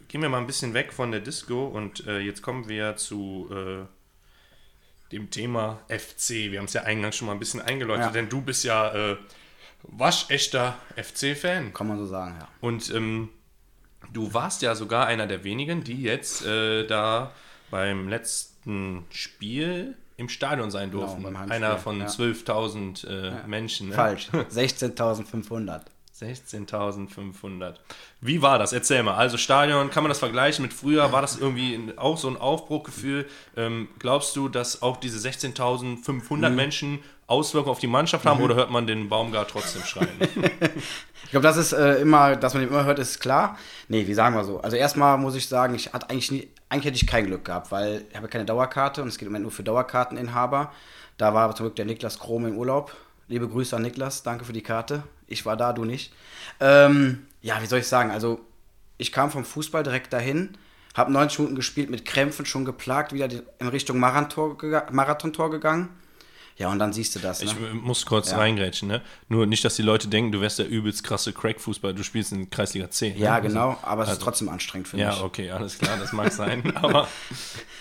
[0.09, 3.49] gehen wir mal ein bisschen weg von der Disco und äh, jetzt kommen wir zu
[3.53, 3.85] äh,
[5.13, 6.31] dem Thema FC.
[6.51, 8.11] Wir haben es ja eingangs schon mal ein bisschen eingeläutet, Ja.
[8.13, 9.17] denn du bist ja äh,
[9.83, 11.73] waschechter FC-Fan.
[11.73, 12.49] Kann man so sagen, ja.
[12.61, 13.31] Und ähm,
[14.13, 17.33] du warst ja sogar einer der wenigen, die jetzt äh, da
[17.71, 21.23] beim letzten Spiel im Stadion sein durften.
[21.23, 22.07] beim Heimspiel, einer von ja.
[22.07, 23.89] 12.000 äh, Menschen.
[23.91, 23.95] Ne?
[23.95, 24.29] Falsch.
[24.33, 25.83] 16.500.
[26.21, 27.75] 16.500.
[28.21, 28.73] Wie war das?
[28.73, 29.15] Erzähl mal.
[29.15, 31.13] Also Stadion, kann man das vergleichen mit früher?
[31.13, 33.29] War das irgendwie auch so ein Aufbruchgefühl?
[33.57, 38.71] Ähm, glaubst du, dass auch diese 16.500 Menschen Auswirkungen auf die Mannschaft haben oder hört
[38.71, 40.09] man den Baumgart trotzdem schreien?
[41.25, 43.59] Ich glaube, das ist äh, immer, dass man den immer hört, ist klar.
[43.89, 44.63] Nee, wie sagen wir so?
[44.63, 47.71] Also erstmal muss ich sagen, ich hatte eigentlich nie, eigentlich hätte ich kein Glück gehabt,
[47.71, 50.73] weil ich habe keine Dauerkarte und es geht im Moment nur für Dauerkarteninhaber.
[51.19, 52.97] Da war zum Glück der Niklas Krom im Urlaub.
[53.29, 55.03] Liebe Grüße an Niklas, danke für die Karte.
[55.27, 56.13] Ich war da, du nicht.
[56.61, 58.11] Ähm, ja, wie soll ich sagen?
[58.11, 58.41] Also
[58.97, 60.57] ich kam vom Fußball direkt dahin,
[60.97, 65.91] habe 90 Minuten gespielt, mit Krämpfen schon geplagt, wieder in Richtung Marathontor, gega- Marathontor gegangen.
[66.57, 67.41] Ja, und dann siehst du das.
[67.41, 67.51] Ne?
[67.53, 68.39] Ich muss kurz Ja.
[68.39, 69.01] reingrätschen, ne?
[69.29, 71.95] Nur nicht, dass die Leute denken, du wärst der übelst krasse Crack-Fußball.
[71.95, 73.17] Du spielst in Kreisliga 10.
[73.17, 73.43] ja, ne?
[73.47, 75.05] genau, aber es also- ist trotzdem anstrengend für mich.
[75.05, 76.75] Ja, okay, alles klar, das mag sein.
[76.77, 77.07] Aber,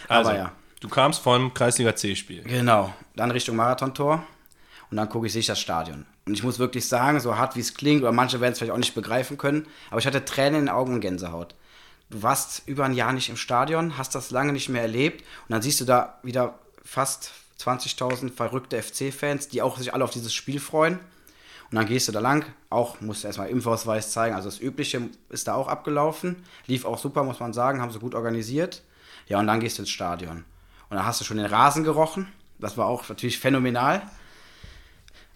[0.08, 0.52] also, Aber ja.
[0.82, 2.44] du kamst vom Kreisliga C-Spiel.
[2.44, 4.24] Genau, dann Richtung Marathontor
[4.90, 6.06] und dann gucke ich sich das Stadion.
[6.26, 8.74] Und ich muss wirklich sagen, so hart wie es klingt, oder manche werden es vielleicht
[8.74, 11.56] auch nicht begreifen können, aber ich hatte Tränen in den Augen und Gänsehaut.
[12.10, 15.54] Du warst über ein Jahr nicht im Stadion, hast das lange nicht mehr erlebt und
[15.54, 20.34] dann siehst du da wieder fast 20.000 verrückte FC-Fans, die auch sich alle auf dieses
[20.34, 21.00] Spiel freuen.
[21.70, 25.02] Und dann gehst du da lang, auch musst du erstmal Impfausweis zeigen, also das Übliche
[25.30, 28.84] ist da auch abgelaufen, lief auch super, muss man sagen, haben sie gut organisiert.
[29.28, 30.46] Ja, und dann gehst du ins Stadion.
[30.90, 34.02] Und dann hast du schon den Rasen gerochen, das war auch natürlich phänomenal.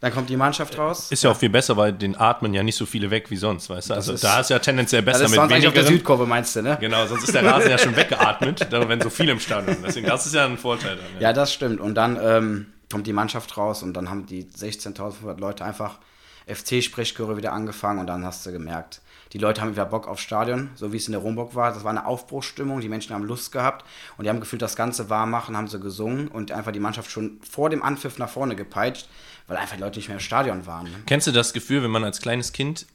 [0.02, 1.12] Dann kommt die Mannschaft raus.
[1.12, 3.70] Ist ja auch viel besser, weil den atmen ja nicht so viele weg wie sonst,
[3.70, 3.94] weißt du?
[3.94, 5.98] Also ist- da ist ja tendenziell besser Das ist mit sonst eigentlich auf der weniger.
[5.98, 6.78] Südkurve, meinst du, ne?
[6.82, 9.86] Genau, sonst ist der Rasen ja schon weggeatmet, wenn so viele im Stadion sind.
[9.86, 11.06] Deswegen, das ist ja ein Vorteil dann.
[11.16, 11.30] Ja.
[11.30, 11.80] Ja, das stimmt.
[11.80, 16.00] Und dann ähm, kommt die Mannschaft raus und dann haben die 16.500 Leute einfach
[16.48, 19.02] FC-Sprechchöre wieder angefangen und dann hast du gemerkt,
[19.34, 21.72] die Leute haben wieder Bock aufs Stadion, so wie es in der Rumburg war.
[21.74, 23.86] Das war eine Aufbruchsstimmung, die Menschen haben Lust gehabt
[24.18, 27.10] und die haben gefühlt, das Ganze warm machen, haben sie gesungen und einfach die Mannschaft
[27.12, 29.08] schon vor dem Anpfiff nach vorne gepeitscht,
[29.47, 30.86] weil einfach Leute nicht mehr im Stadion waren.
[30.86, 30.91] Ne?
[31.06, 32.86] Kennst du das Gefühl, wenn man als kleines Kind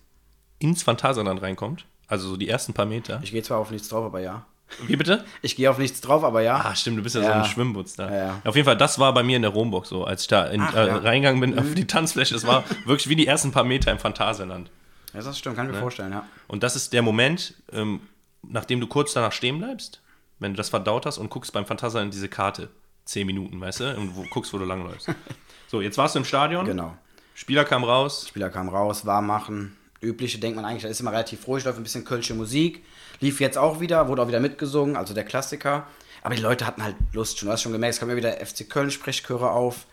[0.58, 1.84] ins Phantasialand reinkommt?
[2.08, 3.20] Also so die ersten paar Meter.
[3.22, 4.46] Ich gehe zwar auf nichts drauf, aber ja.
[4.86, 5.24] Wie bitte?
[5.42, 6.56] Ich gehe auf nichts drauf, aber ja.
[6.64, 7.42] Ah, stimmt, du bist ja, so Ja.
[7.42, 8.10] ein Schwimmbutz da.
[8.10, 8.40] Ja, ja.
[8.44, 10.60] Auf jeden Fall, das war bei mir in der Romburg so, als ich da in,
[10.60, 10.90] Ach, äh.
[10.90, 10.96] Mhm.
[10.98, 12.34] reingegangen bin auf die Tanzfläche.
[12.34, 14.70] Das war wirklich wie die ersten paar Meter im Phantasialand.
[15.14, 16.26] Ja, das stimmt, kann ich mir vorstellen, ja.
[16.48, 18.00] Und das ist der Moment, ähm,
[18.42, 20.00] nachdem du kurz danach stehen bleibst,
[20.40, 22.68] wenn du das verdaut hast und guckst beim Phantasialand diese Karte.
[23.04, 23.96] Zehn Minuten, weißt du?
[23.96, 25.08] Und wo, guckst, wo du langläufst.
[25.68, 26.64] so, jetzt warst du im Stadion.
[26.64, 26.96] Genau.
[27.34, 28.26] Spieler kam raus.
[28.28, 29.76] Spieler kam raus, warm machen.
[30.00, 32.84] Übliche denkt man eigentlich, da ist immer relativ ruhig, läuft ein bisschen kölsche Musik.
[33.20, 35.86] Lief jetzt auch wieder, wurde auch wieder mitgesungen, also der Klassiker.
[36.22, 37.46] Aber die Leute hatten halt Lust schon.
[37.46, 39.86] Du hast schon gemerkt, es kam immer wieder FC Köln-Sprechchöre auf.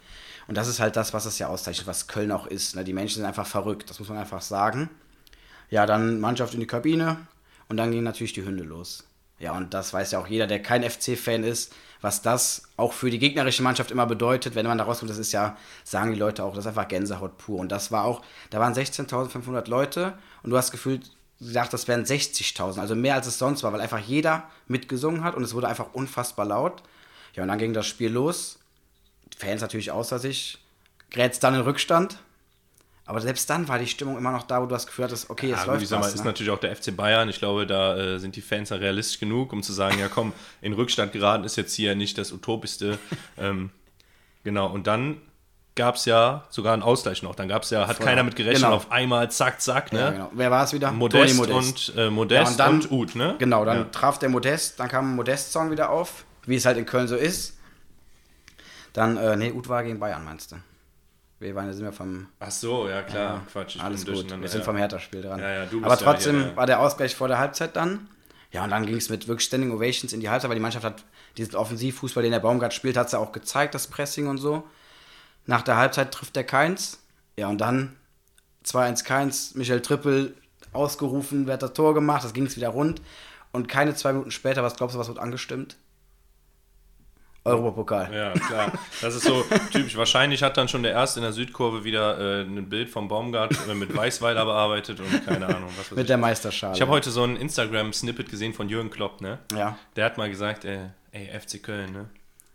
[0.47, 2.75] Und das ist halt das, was es ja auszeichnet, was Köln auch ist.
[2.75, 2.83] Ne?
[2.83, 4.89] Die Menschen sind einfach verrückt, das muss man einfach sagen.
[5.69, 7.17] Ja, dann Mannschaft in die Kabine
[7.69, 9.05] und dann gingen natürlich die Hunde los.
[9.39, 13.09] Ja, und das weiß ja auch jeder, der kein FC-Fan ist, was das auch für
[13.09, 15.09] die gegnerische Mannschaft immer bedeutet, wenn man da rauskommt.
[15.09, 17.59] Das ist ja, sagen die Leute auch, das ist einfach Gänsehaut pur.
[17.59, 22.03] Und das war auch, da waren 16.500 Leute und du hast gefühlt, gesagt, das wären
[22.03, 25.69] 60.000, also mehr als es sonst war, weil einfach jeder mitgesungen hat und es wurde
[25.69, 26.83] einfach unfassbar laut.
[27.35, 28.59] Ja, und dann ging das Spiel los.
[29.37, 30.59] Fans natürlich außer sich,
[31.09, 32.17] gerät dann in Rückstand.
[33.05, 35.51] Aber selbst dann war die Stimmung immer noch da, wo du das Gefühl hattest, okay,
[35.51, 36.13] es Ja, läuft sag mal, was.
[36.13, 36.27] ist Ne?
[36.27, 37.27] natürlich auch der FC Bayern.
[37.27, 40.31] Ich glaube, da äh, sind die Fans ja realistisch genug, um zu sagen, ja komm,
[40.61, 42.97] in Rückstand geraten ist jetzt hier nicht das Utopischste.
[43.37, 43.71] ähm,
[44.45, 45.17] genau, und dann
[45.75, 47.35] gab es ja sogar einen Ausgleich noch.
[47.35, 48.05] Dann gab es ja, hat Voll.
[48.05, 48.75] keiner mit gerechnet, Genau.
[48.75, 49.99] auf einmal zack, zack, ne?
[49.99, 50.31] Ja, genau.
[50.33, 50.91] Wer war es wieder?
[50.91, 53.35] Modest, Toni und äh, Modest Ja, und dann- und Uth, ne?
[53.39, 53.83] Genau, dann Ja.
[53.85, 57.15] traf der Modest, dann kam ein Modest-Song wieder auf, wie es halt in Köln so
[57.17, 57.57] ist.
[58.93, 60.55] Dann, äh, nee, Uth war gegen Bayern, meinst du?
[61.43, 62.27] Wir waren, sind wir vom.
[62.39, 63.75] Ach so, ja klar, Ja, Quatsch.
[63.75, 64.41] Ich alles bin gut.
[64.41, 64.65] Wir sind ja.
[64.65, 65.39] vom Hertha-Spiel dran.
[65.39, 66.55] Ja, ja, Aber ja trotzdem hier, ja.
[66.55, 68.07] war der Ausgleich vor der Halbzeit dann.
[68.51, 70.85] Ja, und dann ging es mit wirklich Standing Ovations in die Halbzeit, weil die Mannschaft
[70.85, 71.03] hat
[71.37, 74.63] diesen Offensivfußball, den der Baumgart spielt, hat sie auch gezeigt, das Pressing und so.
[75.45, 76.99] Nach der Halbzeit trifft der Keins.
[77.35, 77.97] Ja, und dann
[78.65, 80.35] 2-1 Keins, Michael Trippel
[80.71, 83.01] ausgerufen, wer hat das Tor gemacht, das ging es wieder rund.
[83.51, 85.75] Und keine zwei Minuten später, was glaubst du, was wird angestimmt?
[87.45, 88.13] Europapokal.
[88.13, 88.71] Ja, klar.
[89.01, 89.97] Das ist so typisch.
[89.97, 93.53] Wahrscheinlich hat dann schon der Erste in der Südkurve wieder äh, ein Bild vom Baumgart
[93.69, 95.69] äh, mit Weißweiler bearbeitet und keine Ahnung.
[95.77, 96.07] Was Mit ich.
[96.07, 96.75] der Meisterschale.
[96.75, 99.39] ich habe heute so ein Instagram-Snippet gesehen von Jürgen Klopp, ne?
[99.53, 99.77] Ja.
[99.97, 102.09] Der hat mal gesagt, äh, ey, FC Köln, ne?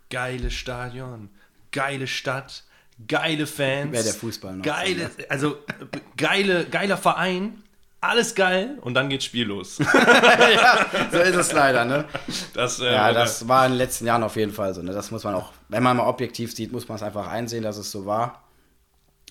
[0.09, 1.29] Geiles Stadion,
[1.71, 2.63] geile Stadt,
[3.07, 3.91] geile Fans.
[3.91, 4.65] Wäre der Fußball noch.
[4.65, 7.61] Geile, also äh, geile, geiler Verein,
[8.01, 9.77] alles geil und dann geht's Spiel los.
[11.11, 12.05] So ist es leider, ne?
[12.53, 14.81] Das, äh, Ja, das war in den letzten Jahren auf jeden Fall so.
[14.81, 14.91] Ne?
[14.93, 17.77] Das muss man auch, wenn man mal objektiv sieht, muss man es einfach einsehen, dass
[17.77, 18.43] es so war.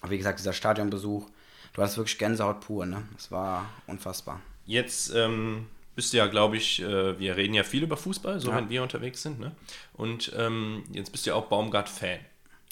[0.01, 1.29] Aber wie gesagt, dieser Stadionbesuch,
[1.73, 3.03] du hast wirklich Gänsehaut pur, ne?
[3.17, 4.41] Es war unfassbar.
[4.65, 8.51] Jetzt ähm, bist du ja, glaube ich, äh, wir reden ja viel über Fußball, so
[8.51, 8.57] Ja.
[8.57, 9.53] wenn wir unterwegs sind, ne?
[9.95, 12.19] Und ähm, jetzt bist du ja auch Baumgart-Fan.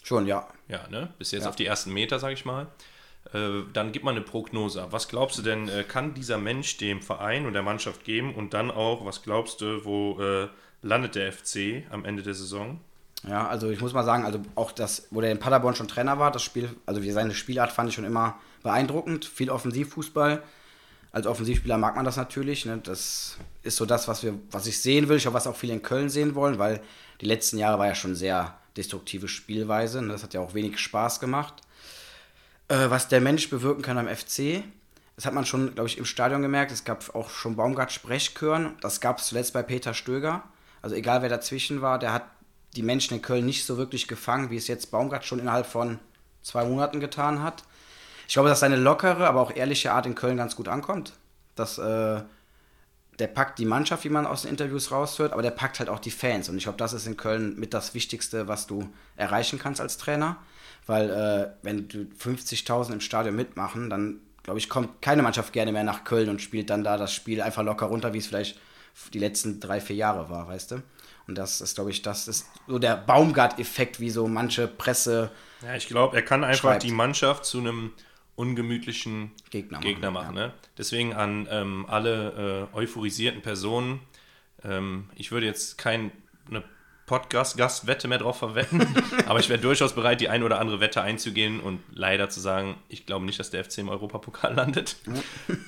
[0.05, 0.47] Schon, ja.
[0.69, 1.09] Ja, ne?
[1.19, 1.49] Bist jetzt Ja.
[1.49, 2.67] auf die ersten Meter, sag ich mal.
[3.33, 4.89] Äh, dann gib mal eine Prognose ab.
[4.93, 8.35] Was glaubst du denn, äh, kann dieser Mensch dem Verein und der Mannschaft geben?
[8.35, 10.49] Und dann auch, was glaubst du, wo äh,
[10.83, 12.81] landet der FC am Ende der Saison?
[13.27, 16.19] Ja, also ich muss mal sagen, also auch das, wo der in Paderborn schon Trainer
[16.19, 19.25] war, das Spiel, also seine Spielart fand ich schon immer beeindruckend.
[19.25, 20.43] Viel Offensivfußball.
[21.13, 22.67] Als Offensivspieler mag man das natürlich.
[22.67, 22.79] Ne?
[22.83, 25.17] Das ist so das, was wir, was ich sehen will.
[25.17, 26.83] Ich hoffe, was auch viele in Köln sehen wollen, weil
[27.21, 30.03] die letzten Jahre war ja schon sehr destruktive Spielweise.
[30.03, 30.13] Ne?
[30.13, 31.63] Das hat ja auch wenig Spaß gemacht.
[32.69, 34.63] Äh, was der Mensch bewirken kann am FC,
[35.17, 36.71] das hat man schon, glaube ich, im Stadion gemerkt.
[36.71, 38.77] Es gab auch schon Baumgart-Sprechchören.
[38.83, 40.43] Das gab es zuletzt bei Peter Stöger.
[40.83, 42.25] Also egal wer dazwischen war, der hat
[42.75, 45.99] die Menschen in Köln nicht so wirklich gefangen, wie es jetzt Baumgart schon innerhalb von
[46.43, 47.65] zwei Monaten getan hat.
[48.29, 51.15] Ich glaube, dass seine lockere, aber auch ehrliche Art in Köln ganz gut ankommt.
[51.55, 52.21] Dass äh,
[53.19, 56.01] der packt die Mannschaft, wie man aus den Interviews raushört, aber der packt halt auch
[56.01, 56.51] die Fans.
[56.51, 59.97] Und ich glaube, das ist in Köln mit das Wichtigste, was du erreichen kannst als
[59.97, 60.37] Trainer.
[60.87, 65.73] Weil äh, wenn du 50.000 im Stadion mitmachen, dann glaube ich, kommt keine Mannschaft gerne
[65.73, 68.59] mehr nach Köln und spielt dann da das Spiel einfach locker runter, wie es vielleicht
[69.13, 70.83] die letzten drei, vier Jahre war, weißt du?
[71.27, 75.75] Und das ist, glaube ich, das ist so der Baumgart-Effekt, wie so manche Presse Ja,
[75.75, 76.85] ich glaube, er kann einfach Schreibt.
[76.85, 77.93] die Mannschaft zu einem
[78.37, 80.35] ungemütlichen Gegner Gegner, machen, machen.
[80.37, 80.53] ne?
[80.79, 84.01] Deswegen an ähm, alle äh, euphorisierten Personen,
[84.63, 86.13] ähm, ich würde jetzt keine
[87.07, 88.87] Podcast-Gastwette mehr drauf verwetten,
[89.27, 92.77] aber ich wäre durchaus bereit, die eine oder andere Wette einzugehen und leider zu sagen,
[92.89, 94.97] ich glaube nicht, dass der FC im Europapokal landet.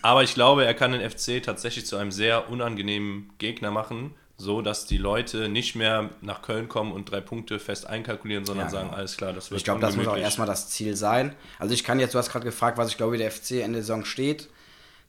[0.02, 4.62] aber ich glaube, er kann den FC tatsächlich zu einem sehr unangenehmen Gegner machen, so
[4.62, 8.70] dass die Leute nicht mehr nach Köln kommen und drei Punkte fest einkalkulieren, sondern Ja,
[8.70, 8.98] sagen, genau.
[8.98, 11.34] alles klar, das wird Ich glaube, das muss auch erstmal das Ziel sein.
[11.58, 13.78] Also ich kann jetzt, du hast gerade gefragt, was ich glaube, wie der FC Ende
[13.78, 14.48] der Saison steht.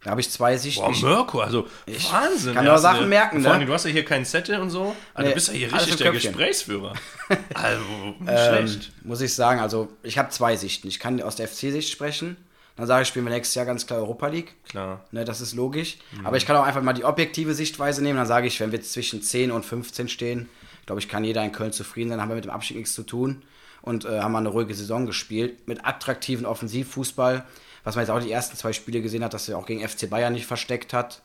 [0.03, 0.81] Da habe ich zwei Sichten.
[0.81, 1.67] Boah, Ich- Mirko, also
[2.12, 2.53] Wahnsinn.
[2.53, 3.65] kann ist Sachen eine- merken, Vor allem, ne?
[3.65, 4.95] du hast ja hier keinen Zettel und so.
[5.13, 6.12] Also Nee, du bist ja hier richtig der.
[6.13, 6.93] Gesprächsführer.
[7.53, 7.83] Also,
[8.25, 8.91] ähm, schlecht.
[9.03, 10.88] muss ich sagen, also ich habe zwei Sichten.
[10.88, 12.38] Ich kann aus der FC-Sicht sprechen.
[12.77, 14.55] Dann sage ich, spielen wir nächstes Jahr ganz klar Europa League.
[14.69, 15.03] Klar.
[15.12, 15.97] Ne, das ist logisch.
[16.13, 16.25] Mhm.
[16.25, 18.17] Aber ich kann auch einfach mal die objektive Sichtweise nehmen.
[18.17, 20.47] Dann sage ich, wenn wir zwischen 10 und 15 stehen,
[20.85, 22.21] glaube ich, kann jeder in Köln zufrieden sein.
[22.21, 23.41] Haben wir mit dem Abstieg nichts zu tun.
[23.81, 25.67] Und äh, haben mal eine ruhige Saison gespielt.
[25.67, 27.43] Mit attraktiven Offensivfußball.
[27.89, 30.08] Was man jetzt auch die ersten zwei Spiele gesehen hat, dass er auch gegen FC
[30.08, 31.23] Bayern nicht versteckt hat.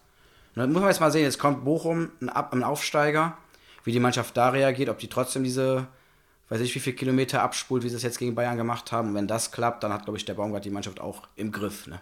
[0.55, 3.37] Und dann muss man jetzt mal sehen, jetzt kommt Bochum, ein, Ab ein Aufsteiger,
[3.85, 5.87] wie die Mannschaft da reagiert, ob die trotzdem diese,
[6.48, 9.11] weiß ich wie viele Kilometer abspult, wie sie es jetzt gegen Bayern gemacht haben.
[9.11, 11.87] Und wenn das klappt, dann hat, glaube ich, der Baumgart die Mannschaft auch im Griff.
[11.87, 12.00] Ne?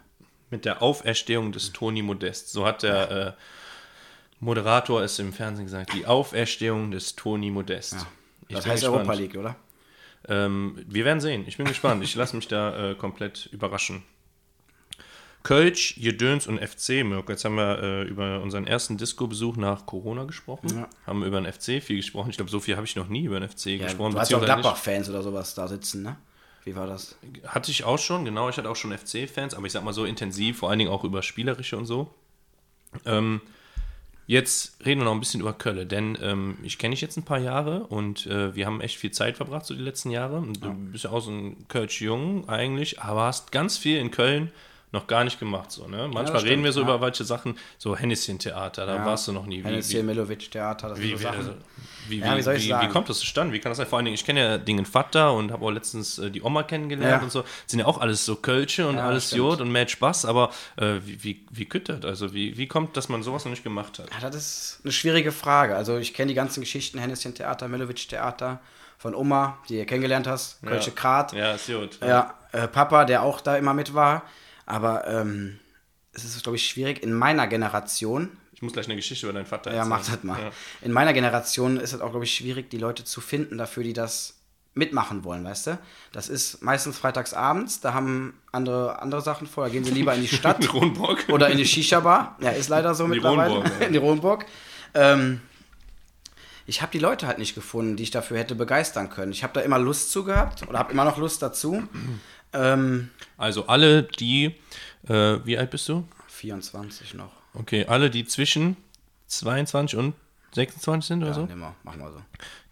[0.50, 2.52] Mit der Auferstehung des Toni Modest.
[2.52, 3.32] So hat der äh,
[4.38, 5.92] Moderator es im Fernsehen gesagt.
[5.92, 8.06] Die Auferstehung des Toni Modest.
[8.46, 9.08] Ich Das heißt gespannt.
[9.08, 9.56] Europa League, oder?
[10.28, 11.42] Ähm, wir werden sehen.
[11.48, 12.04] Ich bin gespannt.
[12.04, 14.04] Ich lasse mich da äh, komplett überraschen.
[15.42, 17.32] Kölsch, Jedöns und FC, Mirko.
[17.32, 20.68] Jetzt haben wir äh, über unseren ersten Disco-Besuch nach Corona gesprochen.
[20.74, 20.88] Ja.
[21.06, 22.30] Haben wir über den FC viel gesprochen.
[22.30, 24.12] Ich glaube, so viel habe ich noch nie über den FC Ja, gesprochen.
[24.12, 24.44] du hast ja auch.
[24.44, 26.16] Gladbach-Fans oder sowas da sitzen, ne?
[26.64, 27.16] Wie war das?
[27.46, 28.48] Hatte ich auch schon, genau.
[28.48, 31.02] Ich hatte auch schon FC-Fans, aber ich sag mal so intensiv, vor allen Dingen auch
[31.02, 32.14] über Spielerische und so.
[33.04, 33.40] Ähm,
[34.28, 37.24] jetzt reden wir noch ein bisschen über Köln, denn ähm, ich kenne dich jetzt ein
[37.24, 40.40] paar Jahre und äh, wir haben echt viel Zeit verbracht, so die letzten Jahre.
[40.60, 44.52] Du bist ja auch so ein Kölsch-Jung eigentlich, aber hast ganz viel in Köln
[44.92, 45.70] noch gar nicht gemacht.
[45.72, 46.02] So, ne?
[46.12, 46.86] Manchmal das reden stimmt, wir so ja.
[46.86, 49.06] über welche Sachen, so Hennessin-Theater, da Ja.
[49.06, 49.60] warst du noch nie.
[49.60, 51.38] Wie, Hennessy, wie, das sind wie, so wie, Sachen.
[51.38, 51.52] also,
[52.08, 52.88] wie, Ja, wie ich wie, sagen?
[52.88, 53.52] wie kommt das zustande?
[53.54, 53.86] Wie kann das sein?
[53.86, 56.62] Vor allen Dingen, ich kenne ja den Vater und habe auch letztens äh, die Oma
[56.62, 57.22] kennengelernt Ja.
[57.22, 57.42] und so.
[57.66, 59.38] Sind ja auch alles so Kölsche und Ja, alles stimmt.
[59.38, 62.04] Jod und mad Spaß, aber äh, wie, wie, wie küttert?
[62.04, 64.08] Also wie, wie kommt, dass man sowas noch nicht gemacht hat?
[64.20, 65.74] Ja, das ist eine schwierige Frage.
[65.74, 68.60] Also ich kenne die ganzen Geschichten, Hennessy Theater, Milovic Theater,
[68.98, 70.94] von Oma, die ihr kennengelernt hast, Kölsche Ja.
[70.96, 71.32] Krat.
[71.32, 71.98] Ja, ist gut.
[72.00, 74.22] Ja, äh, Papa, der auch da immer mit war.
[74.66, 75.58] Aber ähm,
[76.12, 77.02] es ist, glaube ich, schwierig.
[77.02, 79.88] In meiner Generation, Ich muss gleich eine Geschichte über deinen Vater ja, erzählen.
[79.88, 80.40] mach das mal.
[80.40, 80.50] Ja.
[80.82, 83.92] In meiner Generation ist es auch, glaube ich, schwierig, die Leute zu finden dafür, die
[83.92, 84.34] das
[84.74, 85.78] mitmachen wollen, weißt du?
[86.12, 90.14] Das ist meistens freitags abends, da haben andere, andere Sachen vor, da gehen sie lieber
[90.14, 90.96] in die Stadt In
[91.30, 92.36] oder in die Shisha-Bar.
[92.40, 93.54] Ja, ist leider so die mittlerweile.
[93.56, 93.86] Ronburg, ja.
[93.86, 94.46] in die Ronburg.
[94.94, 95.40] Ähm,
[96.64, 99.32] ich habe die Leute halt nicht gefunden, die ich dafür hätte begeistern können.
[99.32, 101.82] Ich habe da immer Lust zu gehabt oder habe immer noch Lust dazu.
[102.52, 104.54] Ähm, Also alle, die,
[105.08, 106.06] äh, wie alt bist du?
[106.28, 107.30] 24 noch.
[107.54, 108.76] Okay, alle, die zwischen
[109.28, 110.14] 22 und
[110.54, 112.20] 26 sind oder Ja, so, nehmen wir, machen wir so.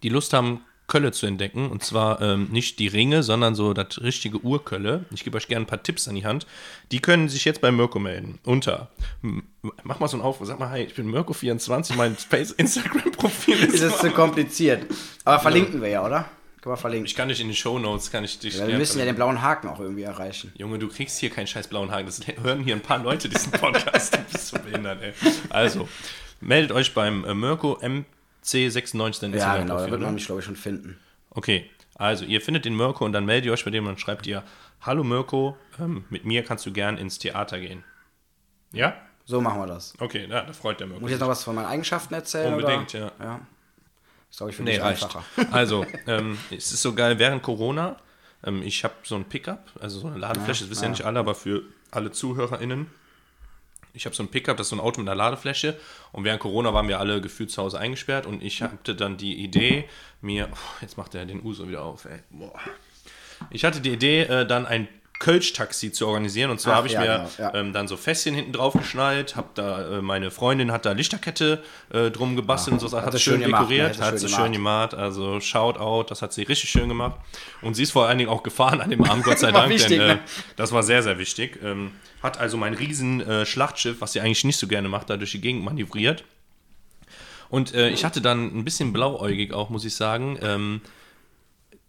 [0.03, 1.69] die Lust haben, Kölle zu entdecken.
[1.71, 5.05] Und zwar ähm, nicht die Ringe, sondern so das richtige Urkölle.
[5.11, 6.45] Ich gebe euch gerne ein paar Tipps an die Hand.
[6.91, 8.39] Die können sich jetzt bei Mirko melden.
[8.43, 8.91] Unter.
[9.83, 10.47] Mach mal so einen Aufruf.
[10.47, 13.75] Sag mal, hi, ich bin Mirko24, mein Face- Instagram-Profil ist.
[13.75, 14.85] Ist es zu kompliziert.
[15.23, 16.29] Aber verlinken wir ja, oder?
[16.61, 17.07] Können wir verlinken.
[17.07, 18.57] ich kann dich in den Shownotes, kann ich dich.
[18.57, 20.51] Ja, wir müssen ja den blauen Haken auch irgendwie erreichen.
[20.55, 22.05] Junge, du kriegst hier keinen scheiß blauen Haken.
[22.05, 24.15] Das hören hier ein paar Leute diesen Podcast.
[24.17, 25.13] Du bist so behindert, ey.
[25.49, 25.89] Also,
[26.39, 30.15] meldet euch beim äh, Mirko MC96, dann Ja, genau, da wird man ne?
[30.15, 30.99] mich, glaube ich, schon finden.
[31.31, 33.97] Okay, also ihr findet den Mirko und dann meldet ihr euch bei dem und dann
[33.97, 34.43] schreibt ihr,
[34.81, 37.83] hallo Mirko, ähm, mit mir kannst du gern ins Theater gehen.
[38.71, 38.95] Ja?
[39.25, 39.95] So machen wir das.
[39.99, 41.01] Okay, ja, da freut der Mirko.
[41.01, 42.53] Muss ich jetzt noch was von meinen Eigenschaften erzählen?
[42.53, 43.11] Unbedingt, oder?
[43.19, 43.25] ja.
[43.25, 43.39] ja.
[44.31, 45.03] Ist, glaube ich, für Nee, dich reicht.
[45.03, 45.23] einfacher.
[45.51, 47.97] Also, ähm, es ist so geil, während Corona,
[48.43, 51.19] ähm, ich habe so ein Pickup, also so eine Ladefläche, das wissen ja nicht alle,
[51.19, 52.87] aber für alle ZuhörerInnen,
[53.93, 55.77] ich habe so ein Pickup, das ist so ein Auto mit einer Ladefläche
[56.13, 59.43] und während Corona waren wir alle gefühlt zu Hause eingesperrt und ich hatte dann die
[59.43, 59.83] Idee,
[60.21, 62.57] mir, oh, jetzt macht er den Uso wieder auf, ey, boah.
[63.49, 64.87] Ich hatte die Idee, äh, dann ein
[65.21, 66.49] Kölsch-Taxi zu organisieren.
[66.49, 67.53] Und zwar Ach, habe ich ja, mir genau, ja.
[67.53, 71.63] ähm, dann so Fässchen hinten drauf geschnallt, habe da, äh, meine Freundin hat da Lichterkette
[71.93, 73.75] äh, drum gebastelt und so, hat, Hat sie schön schön gemacht, ne?
[73.75, 74.95] dekoriert, Hat sie hat sie schön gemacht.
[74.95, 77.17] Also Shoutout, das hat sie richtig schön gemacht.
[77.61, 79.99] Und sie ist vor allen Dingen auch gefahren an dem Abend, Gott sei Dank, wichtig,
[79.99, 80.19] denn äh, ne?
[80.55, 81.59] das war sehr, sehr wichtig.
[81.63, 81.91] Ähm,
[82.23, 85.31] hat also mein riesen äh, Schlachtschiff, was sie eigentlich nicht so gerne macht, da durch
[85.31, 86.23] die Gegend manövriert.
[87.49, 90.81] Und äh, ich hatte dann ein bisschen blauäugig auch, muss ich sagen, ähm,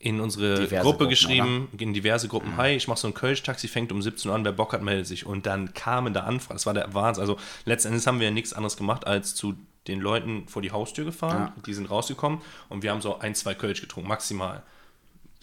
[0.02, 3.68] in unsere Diverse Gruppe Gruppen, geschrieben, in diverse Gruppen, hi, ich mache so ein Kölsch-Taxi,
[3.68, 5.24] fängt um 17 Uhr an, wer Bock hat, meldet sich.
[5.26, 7.22] Und dann kamen da Anfragen, das war der Wahnsinn.
[7.22, 9.54] Also letztendlich haben wir ja nichts anderes gemacht, als zu
[9.86, 13.54] den Leuten vor die Haustür gefahren, die sind rausgekommen und wir haben so ein, zwei
[13.54, 14.62] Kölsch getrunken, maximal.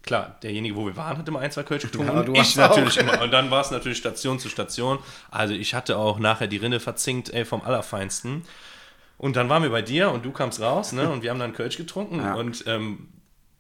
[0.02, 2.40] Klar, derjenige, wo wir waren, hat immer ein, zwei Kölsch getrunken Ja, und du ich
[2.40, 3.04] hast natürlich auch.
[3.04, 3.22] immer.
[3.22, 5.00] Und dann war es natürlich Station zu Station.
[5.30, 8.44] Also ich hatte auch nachher die Rinne verzinkt, ey, vom Allerfeinsten.
[9.18, 11.10] Und dann waren wir bei dir und du kamst raus, ne?
[11.12, 12.36] Und wir haben dann Kölsch getrunken Ja.
[12.36, 13.10] und ähm,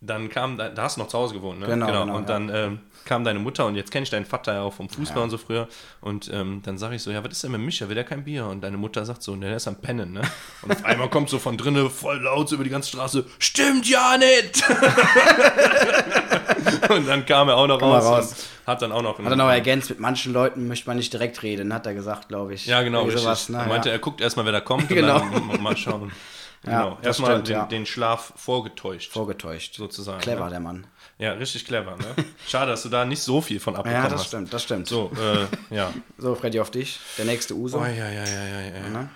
[0.01, 1.65] dann kam, da hast du noch zu Hause gewohnt, ne?
[1.65, 2.21] Genau, genau, und ja.
[2.21, 5.23] dann ähm, kam deine Mutter und jetzt kenne ich deinen Vater ja auch vom Fußball
[5.23, 5.67] und so früher.
[5.99, 7.89] Und ähm, dann sage ich so, ja, was ist denn mit Micha?
[7.89, 8.45] Will der kein Bier?
[8.45, 10.21] Und deine Mutter sagt so, ne, der ist am Pennen, ne?
[10.61, 13.89] Und auf einmal kommt so von drinnen voll laut so über die ganze Straße, stimmt
[13.89, 14.63] ja nicht!
[16.89, 18.31] und dann kam er auch noch raus, raus.
[18.31, 19.19] und hat dann auch noch...
[19.19, 22.29] Hat er noch ergänzt, mit manchen Leuten möchte man nicht direkt reden, hat er gesagt,
[22.29, 22.65] glaube ich.
[22.65, 23.57] Ja, genau, sowas, ne?
[23.57, 23.95] er meinte, ja.
[23.95, 25.21] er guckt erstmal, wer da kommt Genau.
[25.21, 26.13] und dann mal schauen.
[26.63, 26.97] Genau.
[27.01, 27.65] Erstmal stimmt, den, ja.
[27.65, 29.13] den Schlaf vorgetäuscht.
[29.13, 29.75] Vorgetäuscht.
[29.75, 30.49] Sozusagen, Clever, ne?
[30.49, 30.87] der Mann.
[31.17, 32.15] Ja, richtig clever, ne?
[32.47, 34.27] Schade, dass du da nicht so viel von abbekommen Ja, das hast.
[34.27, 34.87] stimmt, das stimmt.
[34.87, 35.93] So, äh, ja.
[36.17, 36.99] So, Freddy, auf dich.
[37.17, 37.79] Der nächste Uso.
[37.79, 38.89] Oh, ja, ja, ja, ja, ja.
[38.89, 39.09] Ne?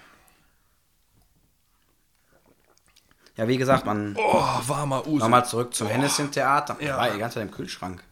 [3.36, 4.15] Ja, wie gesagt, man.
[4.17, 5.19] Oh, warmer Uso.
[5.25, 6.77] Nochmal zurück zum Hennessy-Theater.
[6.79, 6.88] Ja.
[6.88, 6.97] Ja.
[6.97, 8.03] War die ganze Zeit im Kühlschrank.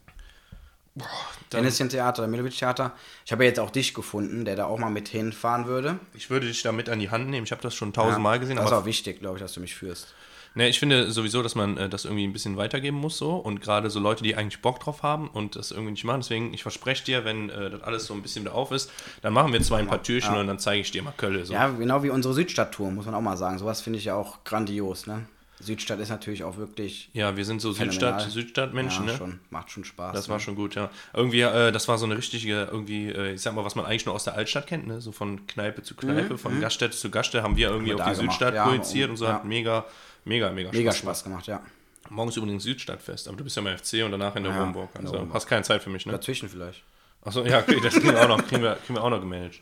[0.96, 2.94] Dann- Hennessy-Theater, Milovic-Theater.
[3.26, 6.00] Ich habe ja jetzt auch dich gefunden, der da auch mal mit hinfahren würde.
[6.14, 7.46] Ich würde dich da mit an die Hand nehmen.
[7.46, 8.58] Ich habe das schon tausendmal gesehen.
[8.58, 10.14] Das ist auch wichtig, glaube ich, dass du mich führst.
[10.54, 13.36] ne, ich finde sowieso, dass man äh, das irgendwie ein bisschen weitergeben muss so.
[13.36, 16.20] Und gerade so Leute, die eigentlich Bock drauf haben und das irgendwie nicht machen.
[16.22, 19.32] Deswegen, ich verspreche dir, wenn äh, das alles so ein bisschen wieder auf ist, dann
[19.32, 21.46] machen wir zwei ein paar Türchen und dann zeige ich dir mal Kölle.
[21.46, 21.54] So.
[21.54, 23.58] Ja, genau wie unsere Südstadt-Tour, muss man auch mal sagen.
[23.60, 25.26] Sowas finde ich ja auch grandios, ne?
[25.62, 27.10] Südstadt ist natürlich auch wirklich.
[27.14, 27.72] Ja, wir sind so.
[27.72, 29.18] Südstadt, Südstadtmenschen, ja, ne?
[29.18, 30.14] schon, macht schon Spaß.
[30.14, 30.34] Das ne?
[30.34, 30.90] war schon gut, ja.
[31.14, 34.06] Irgendwie, äh, das war so eine richtige, irgendwie, äh, ich sag mal, was man eigentlich
[34.06, 35.00] nur aus der Altstadt kennt, ne?
[35.02, 38.16] So von Kneipe zu Kneipe, von Gaststätte zu Gaststätte haben wir irgendwie Mhm, auf die
[38.18, 39.34] gemacht, Südstadt ja, projiziert und- und so ja.
[39.34, 39.86] hat mega,
[40.26, 41.58] mega, mega, Mega Spaß Spaß gemacht, ja.
[41.58, 41.72] gemacht.
[42.10, 44.58] Morgen ist übrigens Südstadtfest, aber du bist ja mal FC und danach in der Ja,
[44.66, 45.34] der Also Wohnburg.
[45.34, 46.12] hast keine Zeit für mich, ne?
[46.12, 46.84] Dazwischen vielleicht.
[47.24, 49.60] Achso, ja, okay, das kriegen wir auch noch, kriegen wir, kriegen wir auch noch gemanagt.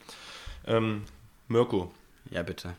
[0.65, 1.03] Ähm,
[1.49, 1.93] Mirko,
[2.31, 2.73] Ja, bitte.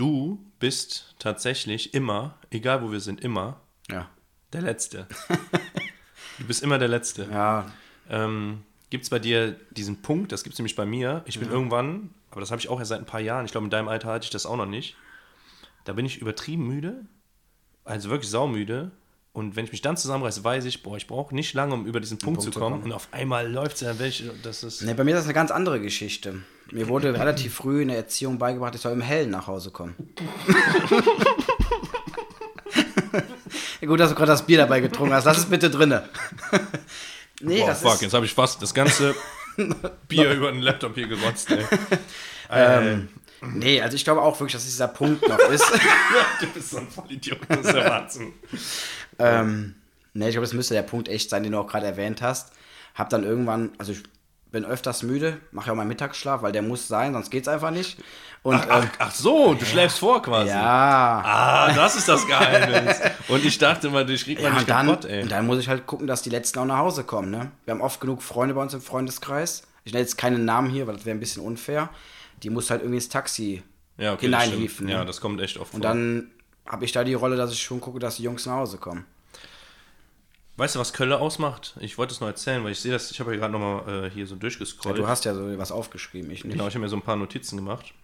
[0.00, 3.60] Du bist tatsächlich immer, egal wo wir sind, immer
[3.90, 4.08] Ja.
[4.52, 5.06] der Letzte.
[6.38, 7.24] du bist immer der Letzte.
[7.30, 7.70] Ja,
[8.08, 11.48] Ähm, Gibt es bei dir diesen Punkt, das gibt es nämlich bei mir, ich bin
[11.48, 13.86] irgendwann, aber das habe ich auch erst seit ein paar Jahren, ich glaube, in deinem
[13.86, 14.96] Alter hatte ich das auch noch nicht,
[15.84, 17.04] da bin ich übertrieben müde,
[17.84, 18.90] also wirklich saumüde.
[19.32, 22.00] Und wenn ich mich dann zusammenreiße, weiß ich, boah, ich brauche nicht lange, um über
[22.00, 22.82] diesen Punkt, Punkt zu kommen.
[22.82, 24.82] Und auf einmal läuft es ja, welche, das ist.
[24.82, 26.42] Ne, bei mir ist das eine ganz andere Geschichte.
[26.72, 29.94] Mir wurde relativ früh in der Erziehung beigebracht, ich soll im Hellen nach Hause kommen.
[33.86, 35.24] gut, dass du gerade das Bier dabei getrunken hast.
[35.24, 36.08] Lass es bitte drinne.
[37.40, 39.14] nee, Boah, das fuck, ist, jetzt habe ich fast das ganze
[40.08, 41.64] Bier über den Laptop hier gerotzt, ey.
[42.50, 43.08] ähm,
[43.42, 45.64] nee, also ich glaube auch wirklich, dass dieser Punkt noch ist.
[46.40, 48.32] du bist so ein Vollidiot, das ist der Wahnsinn.
[49.20, 49.74] Ähm,
[50.14, 52.52] nee, ich glaube, das müsste der Punkt echt sein, den du auch gerade erwähnt hast.
[52.94, 54.02] Hab dann irgendwann, also ich
[54.50, 57.70] bin öfters müde, mache ja auch meinen Mittagsschlaf, weil der muss sein, sonst geht's einfach
[57.70, 57.98] nicht.
[58.42, 60.48] Und Ach, ach, ähm, ach so, du schläfst vor quasi.
[60.48, 62.98] ja, Ah, das ist das Geheimnis.
[63.28, 65.22] Und ich dachte mal, dich kriegt man Ja, nicht und dann, kaputt, ey.
[65.22, 67.30] und dann muss ich halt gucken, dass die Letzten auch nach Hause kommen.
[67.30, 67.52] Ne?
[67.66, 69.62] Wir haben oft genug Freunde bei uns im Freundeskreis.
[69.84, 71.90] Ich nenne jetzt keinen Namen hier, weil das wäre ein bisschen unfair.
[72.42, 73.62] Die muss halt irgendwie ins Taxi
[73.98, 74.86] Ja, okay, hineinhieven.
[74.86, 74.92] Ne?
[74.92, 75.90] Ja, das kommt echt oft und vor.
[75.90, 76.30] dann
[76.70, 79.04] habe ich da die Rolle, dass ich schon gucke, dass die Jungs nach Hause kommen.
[80.56, 81.74] Weißt du, was Kölle ausmacht?
[81.80, 84.10] Ich wollte es noch erzählen, weil ich sehe das, ich habe ja gerade nochmal äh,
[84.10, 84.98] hier so Ja, durchgescrollt.
[84.98, 86.52] du hast ja so was aufgeschrieben, ich nicht.
[86.52, 87.94] Genau, ich habe mir so ein paar Notizen gemacht.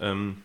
[0.00, 0.42] Ähm,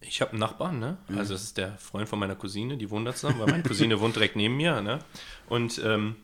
[0.00, 0.96] ich habe einen Nachbarn, ne?
[1.08, 1.18] Mhm.
[1.18, 3.98] Also das ist der Freund von meiner Cousine, die wohnt da zusammen, weil meine Cousine
[4.00, 5.00] wohnt direkt neben mir, ne?
[5.48, 6.16] Und ähm,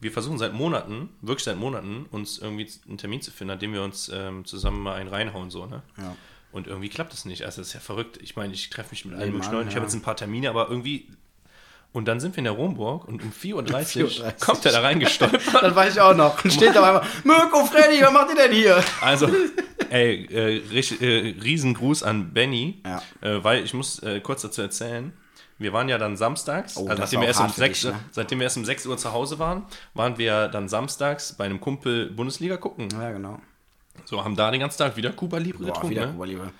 [0.00, 3.72] wir versuchen seit Monaten, wirklich seit Monaten, uns irgendwie einen Termin zu finden, an dem
[3.72, 5.82] wir uns ähm, zusammen mal einen reinhauen, so, ne?
[5.96, 6.14] Ja.
[6.54, 7.42] Und irgendwie klappt das nicht.
[7.44, 8.16] Also das ist ja verrückt.
[8.22, 9.68] Ich meine, ich treffe mich mit allen möglichen Leuten.
[9.68, 11.08] Ich habe jetzt ein paar Termine, aber irgendwie.
[11.92, 13.62] Und dann sind wir in der Romburg und um 4.30 Uhr
[14.08, 14.32] 4.30 Uhr.
[14.40, 15.42] kommt er da reingestolpert.
[15.60, 16.40] Das weiß ich auch noch.
[16.40, 18.84] Dann steht da einmal, Mirko, Freddy, was macht ihr denn hier?
[19.00, 19.28] Also,
[19.90, 23.02] ey, äh, äh, Riesengruß an Benny, Ja.
[23.20, 25.12] äh, weil ich muss äh, kurz dazu erzählen.
[25.58, 27.90] Wir waren ja dann samstags, Oh, also nachdem wir, erst um hart für 6, dich,
[27.90, 27.98] ne?
[28.10, 31.60] seitdem wir erst um 6 Uhr zu Hause waren, waren wir dann samstags bei einem
[31.60, 32.88] Kumpel Bundesliga gucken.
[32.92, 33.40] Ja, genau.
[34.04, 35.90] So, haben da den ganzen Tag wieder Cuba Libre Boah, getrunken.
[35.90, 36.12] wieder ne?
[36.12, 36.50] Kuba Libre.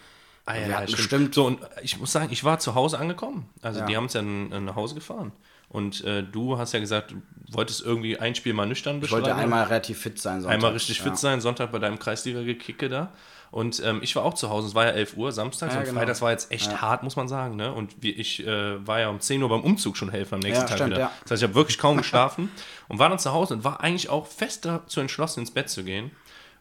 [0.46, 0.96] Ah, ja, ja, stimmt.
[0.96, 3.48] bestimmt- So, und ich muss sagen, ich war zu Hause angekommen.
[3.62, 3.86] Also Ja.
[3.86, 5.32] die haben uns ja nach Hause gefahren.
[5.70, 7.16] Und äh, du hast ja gesagt, du
[7.50, 9.24] wolltest irgendwie ein Spiel mal nüchtern Ich bestreiten.
[9.26, 10.40] wollte einmal relativ fit sein.
[10.42, 10.54] Sonntags.
[10.54, 11.16] einmal richtig fit ja.
[11.16, 13.12] sein, Sonntag bei deinem Kreisliga-Gekicke da.
[13.50, 15.86] Und ähm, ich war auch zu Hause, es war ja 11 Uhr samstags Ja, und
[15.86, 15.98] genau.
[16.00, 17.56] Freitags war jetzt echt hart, muss man sagen.
[17.56, 17.72] Ne?
[17.72, 20.62] Und wie, ich äh, war ja um 10 Uhr beim Umzug schon helfen am nächsten
[20.64, 21.00] Ja, Tag stimmt, wieder.
[21.00, 21.10] ja.
[21.22, 22.50] Das heißt, ich habe wirklich kaum geschlafen
[22.88, 25.82] und war dann zu Hause und war eigentlich auch fest dazu entschlossen, ins Bett zu
[25.84, 26.10] gehen.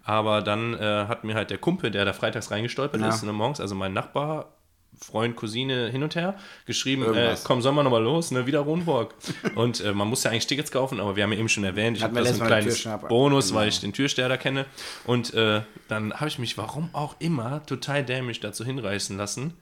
[0.03, 3.09] Aber dann äh, hat mir halt der Kumpel, der da freitags reingestolpert Ja.
[3.09, 4.53] ist, ne, morgens, also mein Nachbar,
[4.99, 6.35] Freund, Cousine hin und her,
[6.65, 9.15] geschrieben, äh, komm, sollen wir nochmal los, ne, wieder Rundburg.
[9.55, 11.97] und äh, man muss ja eigentlich Tickets kaufen, aber wir haben ja eben schon erwähnt,
[11.97, 13.69] ich habe da so ein letztes Mal den kleines Türsteher- Bonus, weil Genau.
[13.69, 14.65] ich den Türsteher da kenne.
[15.05, 19.53] Und äh, dann habe ich mich, warum auch immer, total dämlich dazu hinreißen lassen.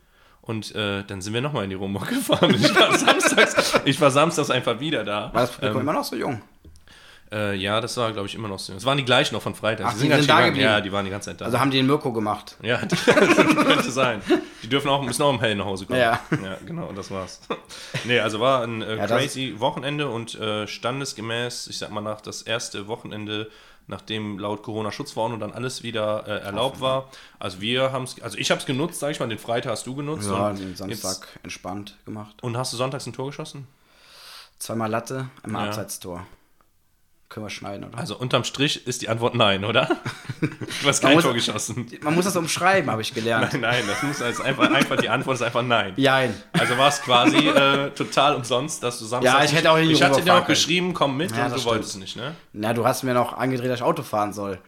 [0.42, 2.54] Und äh, dann sind wir nochmal in die Rumburg gefahren.
[2.56, 5.26] Ich war, samstags, ich war samstags einfach wieder da.
[5.34, 6.42] War das Publikum immer noch so jung?
[7.32, 8.74] Äh, ja, das war, glaube ich, immer noch so.
[8.74, 9.86] Es waren die gleichen noch von Freitag.
[9.88, 10.54] Ach, die gar sind nicht da gegangen.
[10.54, 10.70] geblieben?
[10.70, 11.46] Ja, die waren die ganze Zeit da.
[11.46, 12.58] Also haben die den Mirko gemacht.
[12.62, 14.22] ja, die, könnte sein.
[14.62, 16.00] Die dürfen auch, müssen auch um hell nach Hause kommen.
[16.00, 16.20] Ja.
[16.32, 17.40] ja genau, und das war's.
[18.04, 22.20] nee, also war ein äh, Ja, crazy Wochenende und äh, standesgemäß, ich sag mal, nach
[22.20, 23.50] das erste Wochenende,
[23.88, 27.10] nachdem laut Corona-Schutzverordnung dann alles wieder äh, erlaubt war.
[27.40, 29.88] Also wir haben es, also ich habe es genutzt, sag ich mal, den Freitag hast
[29.88, 30.30] du genutzt.
[30.30, 32.36] Ja, und den Samstag Jetzt, entspannt gemacht.
[32.42, 33.68] und hast du sonntags ein Tor geschossen?
[34.60, 35.70] Zweimal Latte, einmal Ja.
[35.70, 36.26] Abseitstor.
[37.32, 37.98] Können wir schneiden, oder?
[37.98, 39.88] Also unterm Strich ist die Antwort nein, oder?
[40.82, 41.88] Du hast kein muss- Tor geschossen.
[42.02, 43.54] Man muss das umschreiben, habe ich gelernt.
[43.54, 45.94] Nein, nein, das muss also einfach, einfach, die Antwort ist einfach nein.
[45.96, 46.34] Jein.
[46.52, 49.34] Also war es quasi äh, total umsonst, dass du Samstag.
[49.34, 51.56] Ja, ich hätte auch hier Ich hatte dir auch geschrieben, komm mit Ja, und du
[51.56, 52.36] das wolltest nicht, ne?
[52.52, 54.60] Na, du hast mir noch angedreht, dass ich Auto fahren soll.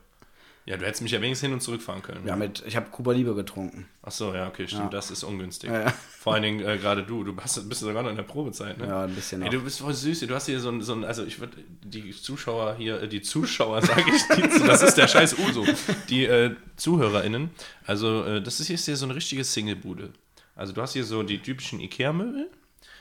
[0.66, 2.26] Ja, du hättest mich ja wenigstens hin und zurück fahren können.
[2.26, 3.86] Ja, mit, ich habe Kuba Libre getrunken.
[4.02, 4.90] Ach so, ja, okay, stimmt, Ja.
[4.90, 5.70] das ist ungünstig.
[5.70, 5.94] Ja, ja.
[6.20, 8.88] Vor allen Dingen äh, gerade du, du bist, bist sogar noch in der Probezeit, ne?
[8.88, 11.04] Ja, ein bisschen Ey, du bist voll süß, du hast hier so ein, so ein
[11.04, 15.10] also ich würde die Zuschauer hier, äh, die Zuschauer, sage ich, die, das ist der
[15.10, 15.66] scheiß Uso,
[16.10, 17.50] die äh, ZuhörerInnen,
[17.86, 20.14] also äh, das ist hier, ist hier so eine richtige Singlebude.
[20.56, 22.50] Also du hast hier so die typischen Ikea-Möbel,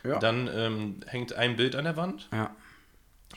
[0.05, 0.19] Ja.
[0.19, 2.57] dann ähm, hängt ein Bild an der Wand, Ja.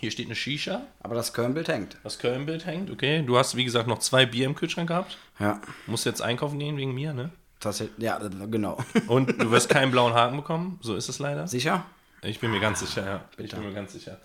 [0.05, 1.97] Hier steht eine Shisha, Aber das Köln-Bild hängt.
[2.03, 3.23] das Köln-Bild hängt, okay.
[3.25, 5.17] Du hast, wie gesagt, noch zwei Bier im Kühlschrank gehabt.
[5.39, 5.59] Ja.
[5.87, 7.31] Musst jetzt einkaufen gehen wegen mir, ne?
[7.59, 8.77] Das, ja, genau.
[9.07, 11.47] Und du wirst keinen blauen Haken bekommen, so ist es leider.
[11.47, 11.85] Sicher?
[12.21, 13.43] Ich bin mir ganz sicher, ja.
[13.43, 14.19] Ich bin mir ganz sicher.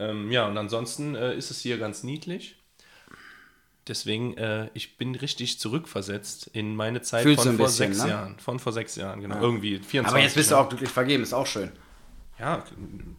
[0.00, 2.56] Ähm, ja, und ansonsten äh, ist es hier ganz niedlich.
[3.86, 8.10] Deswegen, äh, ich bin richtig zurückversetzt in meine Zeit Fühlst von vor bisschen, sechs ne?
[8.10, 8.38] Jahren.
[8.38, 9.40] Von vor sechs Jahren, genau.
[9.40, 10.06] Irgendwie 24.
[10.08, 10.60] Aber jetzt bist du ja.
[10.60, 11.70] auch glücklich vergeben, ist auch schön.
[12.40, 12.62] Ja,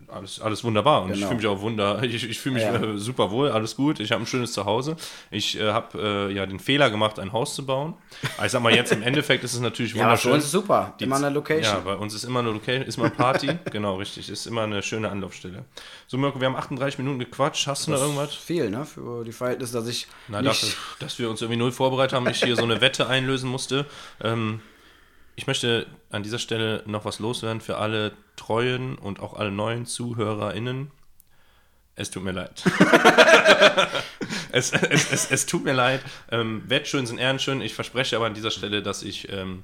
[0.07, 1.27] Alles, alles wunderbar und ich Genau.
[1.27, 2.75] fühle mich auch wunder, ich, ich fühle mich Ja.
[2.75, 3.99] äh, super wohl, alles gut.
[4.01, 4.97] Ich habe ein schönes Zuhause.
[5.29, 7.93] Ich äh, habe äh, ja den Fehler gemacht, ein Haus zu bauen.
[8.35, 10.33] Aber ich sag mal jetzt im Endeffekt ist es natürlich Ja, aber für wunderschön.
[10.33, 10.95] uns ist super.
[10.99, 11.63] Immer eine Location.
[11.63, 13.47] Ja, bei uns ist immer eine Location, ist mal Party.
[13.71, 14.27] genau, richtig.
[14.27, 15.63] Ist immer eine schöne Anlaufstelle.
[16.07, 17.67] So, Mirko, wir haben 38 Minuten gequatscht.
[17.67, 18.33] Hast du noch irgendwas?
[18.35, 18.85] Viel, ne?
[18.85, 20.61] Für die Verhältnisse, dass ich Na, nicht...
[20.63, 23.85] dafür, dass wir uns irgendwie null vorbereitet haben, ich hier so eine Wette einlösen musste.
[24.21, 24.59] Ähm,
[25.35, 29.85] ich möchte an dieser Stelle noch was loswerden für alle treuen und auch alle neuen
[29.85, 30.91] ZuhörerInnen.
[31.95, 32.63] Es tut mir leid.
[34.51, 36.01] es, es, es, es tut mir leid.
[36.31, 37.61] Ähm, Wettschön sind ehrenschön.
[37.61, 39.63] Ich verspreche aber an dieser Stelle, dass ich ähm,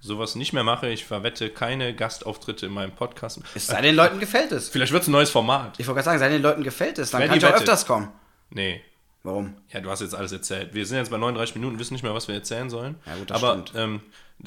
[0.00, 0.88] sowas nicht mehr mache.
[0.88, 3.40] Ich verwette keine Gastauftritte in meinem Podcast.
[3.54, 4.68] Es sei den Leuten gefällt es.
[4.68, 5.78] Vielleicht wird es ein neues Format.
[5.78, 7.10] Ich wollte gerade sagen, sei den Leuten gefällt es.
[7.10, 8.08] Dann kann ich auch öfters kommen.
[8.50, 8.82] Nee,
[9.26, 9.56] Warum?
[9.70, 10.72] Ja, du hast jetzt alles erzählt.
[10.72, 12.94] Wir sind jetzt bei 39 Minuten, wissen nicht mehr, was wir erzählen sollen.
[13.06, 13.72] Ja, gut, das Aber stimmt.
[13.74, 14.00] ähm,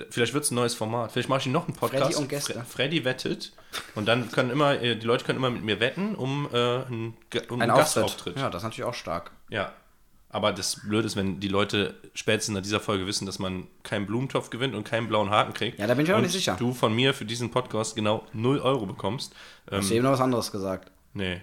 [0.10, 1.12] vielleicht wird es ein neues Format.
[1.12, 2.04] Vielleicht mache ich noch einen Podcast.
[2.04, 2.54] Freddy und Gäste.
[2.54, 3.54] Fre Freddy wettet.
[3.96, 7.18] Und dann können immer, äh, die Leute können immer mit mir wetten um, äh, einen,
[7.50, 8.04] um Ein einen Auftritt.
[8.04, 8.38] Gastauftritt.
[8.38, 9.32] Ja, das ist natürlich auch stark.
[9.50, 9.74] Ja.
[10.32, 14.06] Aber das Blöde ist, wenn die Leute spätestens nach dieser Folge wissen, dass man keinen
[14.06, 15.80] Blumentopf gewinnt und keinen blauen Haken kriegt.
[15.80, 16.56] Ja, da bin ich mir auch nicht sicher.
[16.60, 19.34] du von mir für diesen Podcast genau 0 Euro bekommst.
[19.72, 20.92] Ähm, Hast du eben noch was anderes gesagt?
[21.14, 21.42] nee.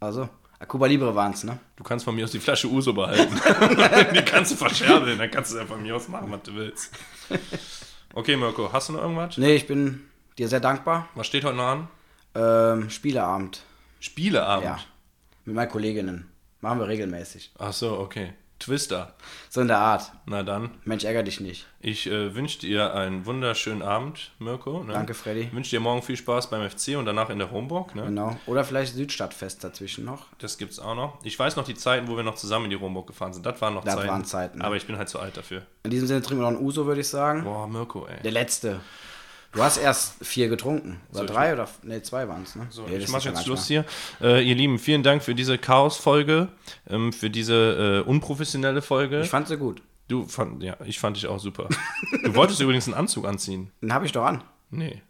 [0.00, 0.28] Also,
[0.68, 1.58] Cuba Libre waren es, ne?
[1.74, 3.34] Du kannst von mir aus die Flasche Uso behalten.
[4.14, 6.92] die kannst du verscherbeln, dann kannst du ja von mir aus machen, was du willst.
[8.14, 9.36] Okay, Mirko, hast du noch irgendwas?
[9.38, 11.08] Nee, ich bin dir sehr dankbar.
[11.14, 11.88] Was steht heute noch an?
[12.34, 13.62] Ähm, Spieleabend.
[14.00, 14.64] Spieleabend.
[14.64, 14.78] Ja.
[15.44, 16.30] Mit meinen Kolleginnen.
[16.60, 17.52] Machen wir regelmäßig.
[17.58, 18.32] Ach so, okay.
[18.58, 19.14] Twister.
[19.50, 20.10] So in der Art.
[20.26, 21.66] Na dann, Mensch, ärger dich nicht.
[21.80, 24.82] ich äh, wünsche dir einen wunderschönen Abend, Mirko.
[24.82, 24.92] Ne?
[24.92, 25.48] Danke, Freddy.
[25.52, 27.94] Wünsche dir morgen viel Spaß beim FC und danach in der Homburg.
[27.94, 28.02] Ne?
[28.04, 28.36] Genau.
[28.46, 30.26] Oder vielleicht Südstadtfest dazwischen noch.
[30.38, 31.18] Das gibt's auch noch.
[31.22, 33.46] Ich weiß noch die Zeiten, wo wir noch zusammen in die Homburg gefahren sind.
[33.46, 34.08] Das waren noch Das Zeiten.
[34.08, 34.60] waren Zeiten.
[34.62, 35.62] Aber ich bin halt zu alt dafür.
[35.84, 37.44] In diesem Sinne trinken wir noch einen Uso, würde ich sagen.
[37.44, 38.20] Boah, Mirko, ey.
[38.22, 38.80] Der letzte.
[39.52, 41.00] Du hast erst vier getrunken.
[41.10, 41.68] Oder So, ich- drei oder.
[41.82, 42.66] Ne, zwei waren es, ne?
[42.70, 43.84] So, Ja, das ich mache jetzt Schluss hier.
[44.20, 46.48] Äh, ihr Lieben, vielen Dank für diese Chaos-Folge,
[46.88, 49.20] ähm, für diese äh, unprofessionelle Folge.
[49.22, 49.80] Ich fand sie gut.
[50.08, 51.68] du fand, ja, ich fand dich auch super.
[52.24, 53.70] du wolltest übrigens einen Anzug anziehen.
[53.82, 54.42] Den habe ich doch an.
[54.70, 55.02] Nee.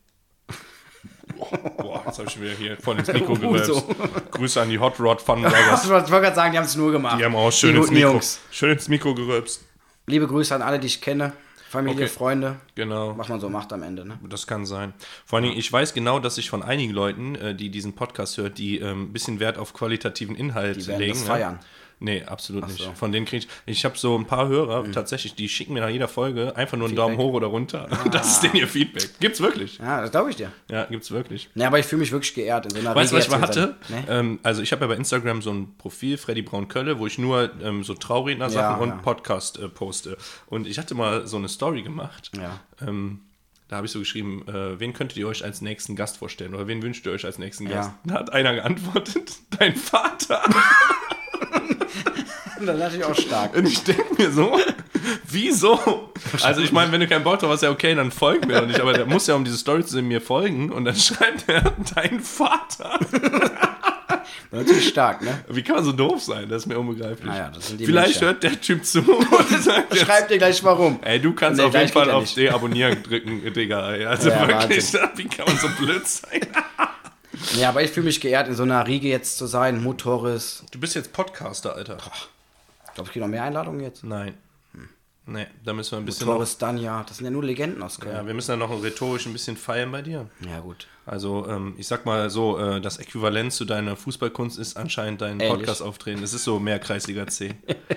[1.77, 3.71] Boah, jetzt habe ich wieder hier voll ins Mikro gerülpst.
[3.71, 3.95] Uso.
[4.31, 5.89] Grüße an die Hot Rod Fun Ich Brothers.
[5.89, 7.19] wollte gerade sagen, die haben es nur gemacht.
[7.21, 8.41] Die haben auch schön Die ins, Mikro, Jungs.
[8.51, 9.65] schön ins Mikro gerülpst.
[10.07, 11.33] Liebe Grüße an alle, die ich kenne.
[11.69, 12.09] Familie, Okay.
[12.09, 12.57] Freunde.
[12.75, 13.17] Genau.
[13.19, 14.19] Was man so macht am Ende, ne?
[14.29, 14.95] Das kann sein.
[15.27, 18.39] Vor allen Dingen, ich weiß genau, dass ich von einigen Leuten, äh, die diesen Podcast
[18.39, 21.13] hört, die ähm, ein bisschen Wert auf qualitativen Inhalt Die werden legen.
[21.13, 21.59] das ne?
[22.01, 22.79] Nee, absolut nicht.
[22.79, 22.91] so.
[22.91, 22.95] Mhm.
[22.95, 23.49] Von denen kriege ich.
[23.67, 26.87] Ich habe so ein paar Hörer, tatsächlich, die schicken mir nach jeder Folge einfach nur
[26.87, 27.89] einen Daumen hoch oder runter.
[28.13, 29.11] Das ist denn ihr Feedback.
[29.21, 29.79] Gibt's wirklich.
[29.79, 30.53] Ja, das glaube ich dir.
[30.71, 31.51] Ja, gibt's wirklich.
[31.55, 33.41] Ne, aber ich fühle mich wirklich geehrt in so einer Weißt du, was ich mal
[33.41, 33.77] hatte?
[33.89, 34.05] sein.
[34.05, 34.05] Ne?
[34.09, 37.19] Ähm, also ich habe ja bei Instagram so ein Profil, Freddy Braun Kölle, wo ich
[37.19, 38.97] nur ähm, so Trauredner-Sachen Ja, und ja.
[38.97, 40.17] Podcast äh, poste.
[40.47, 42.31] Und ich hatte mal so eine Story gemacht.
[42.37, 42.61] Ja.
[42.87, 43.23] Ähm,
[43.69, 46.55] da habe ich so geschrieben, äh, wen könntet ihr euch als nächsten Gast vorstellen?
[46.55, 47.71] Oder wen wünscht ihr euch als nächsten Ja.
[47.77, 47.91] Gast?
[48.05, 50.43] Da hat einer geantwortet, dein Vater.
[52.67, 53.57] Das ist natürlich auch stark.
[53.57, 54.59] Und ich denke mir so,
[55.29, 56.11] wieso?
[56.43, 58.67] Also ich meine, wenn du keinen Bock drauf hast, ja okay, dann folg mir doch
[58.67, 58.81] nicht.
[58.81, 60.71] Aber der muss ja, um diese Story zu sehen, mir folgen.
[60.73, 62.99] Und dann schreibt er, dein Vater.
[64.51, 65.41] Natürlich stark, ne?
[65.49, 66.49] Wie kann man so doof sein?
[66.49, 67.27] Das ist mir unbegreiflich.
[67.27, 68.27] Naja, das sind die Vielleicht Menschen.
[68.29, 70.99] hört der Typ zu und sagt jetzt, Schreib dir gleich warum.
[71.03, 72.33] ey, du kannst Nee, auf jeden Fall auf.
[72.33, 73.81] Deabonnieren drücken, Digga.
[73.81, 76.41] Also Ja, wirklich, wie kann man so blöd sein?
[77.59, 79.83] Ja, aber ich fühle mich geehrt, in so einer Riege jetzt zu sein.
[79.83, 80.65] Motoris.
[80.73, 81.99] Du bist jetzt Podcaster, Alter.
[81.99, 82.29] Ich
[82.99, 84.05] glaube, es gibt noch mehr Einladungen jetzt.
[84.05, 84.35] Nein.
[85.31, 87.05] Nee, da müssen wir ein bisschen noch, Motoris, Danja.
[87.07, 88.27] Das sind ja nur Legenden aus ja, Köln.
[88.27, 90.27] wir müssen ja noch rhetorisch ein bisschen feiern bei dir.
[90.41, 90.87] Ja, gut.
[91.05, 95.37] Also, ähm, ich sag mal so, äh, das Äquivalent zu deiner Fußballkunst ist anscheinend dein.
[95.37, 96.23] Podcast-Auftreten.
[96.23, 97.55] Es ist so mehr Kreisliga C.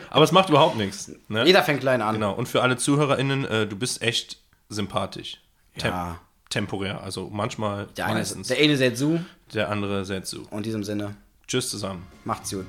[0.09, 1.09] Aber es macht überhaupt nichts.
[1.29, 1.45] Ne?
[1.45, 2.15] Jeder fängt klein an.
[2.15, 2.33] Genau.
[2.33, 4.37] Und für alle ZuhörerInnen, äh, du bist echt
[4.67, 5.37] sympathisch.
[5.77, 6.19] Tem Ja.
[6.49, 7.01] Temporär.
[7.01, 8.49] Also manchmal, Der eine, meistens.
[8.49, 9.19] der eine Setsu.
[9.53, 10.41] der andere Setsu.
[10.49, 11.15] Und in diesem Sinne,
[11.47, 12.05] Tschüss zusammen.
[12.25, 12.65] macht's gut.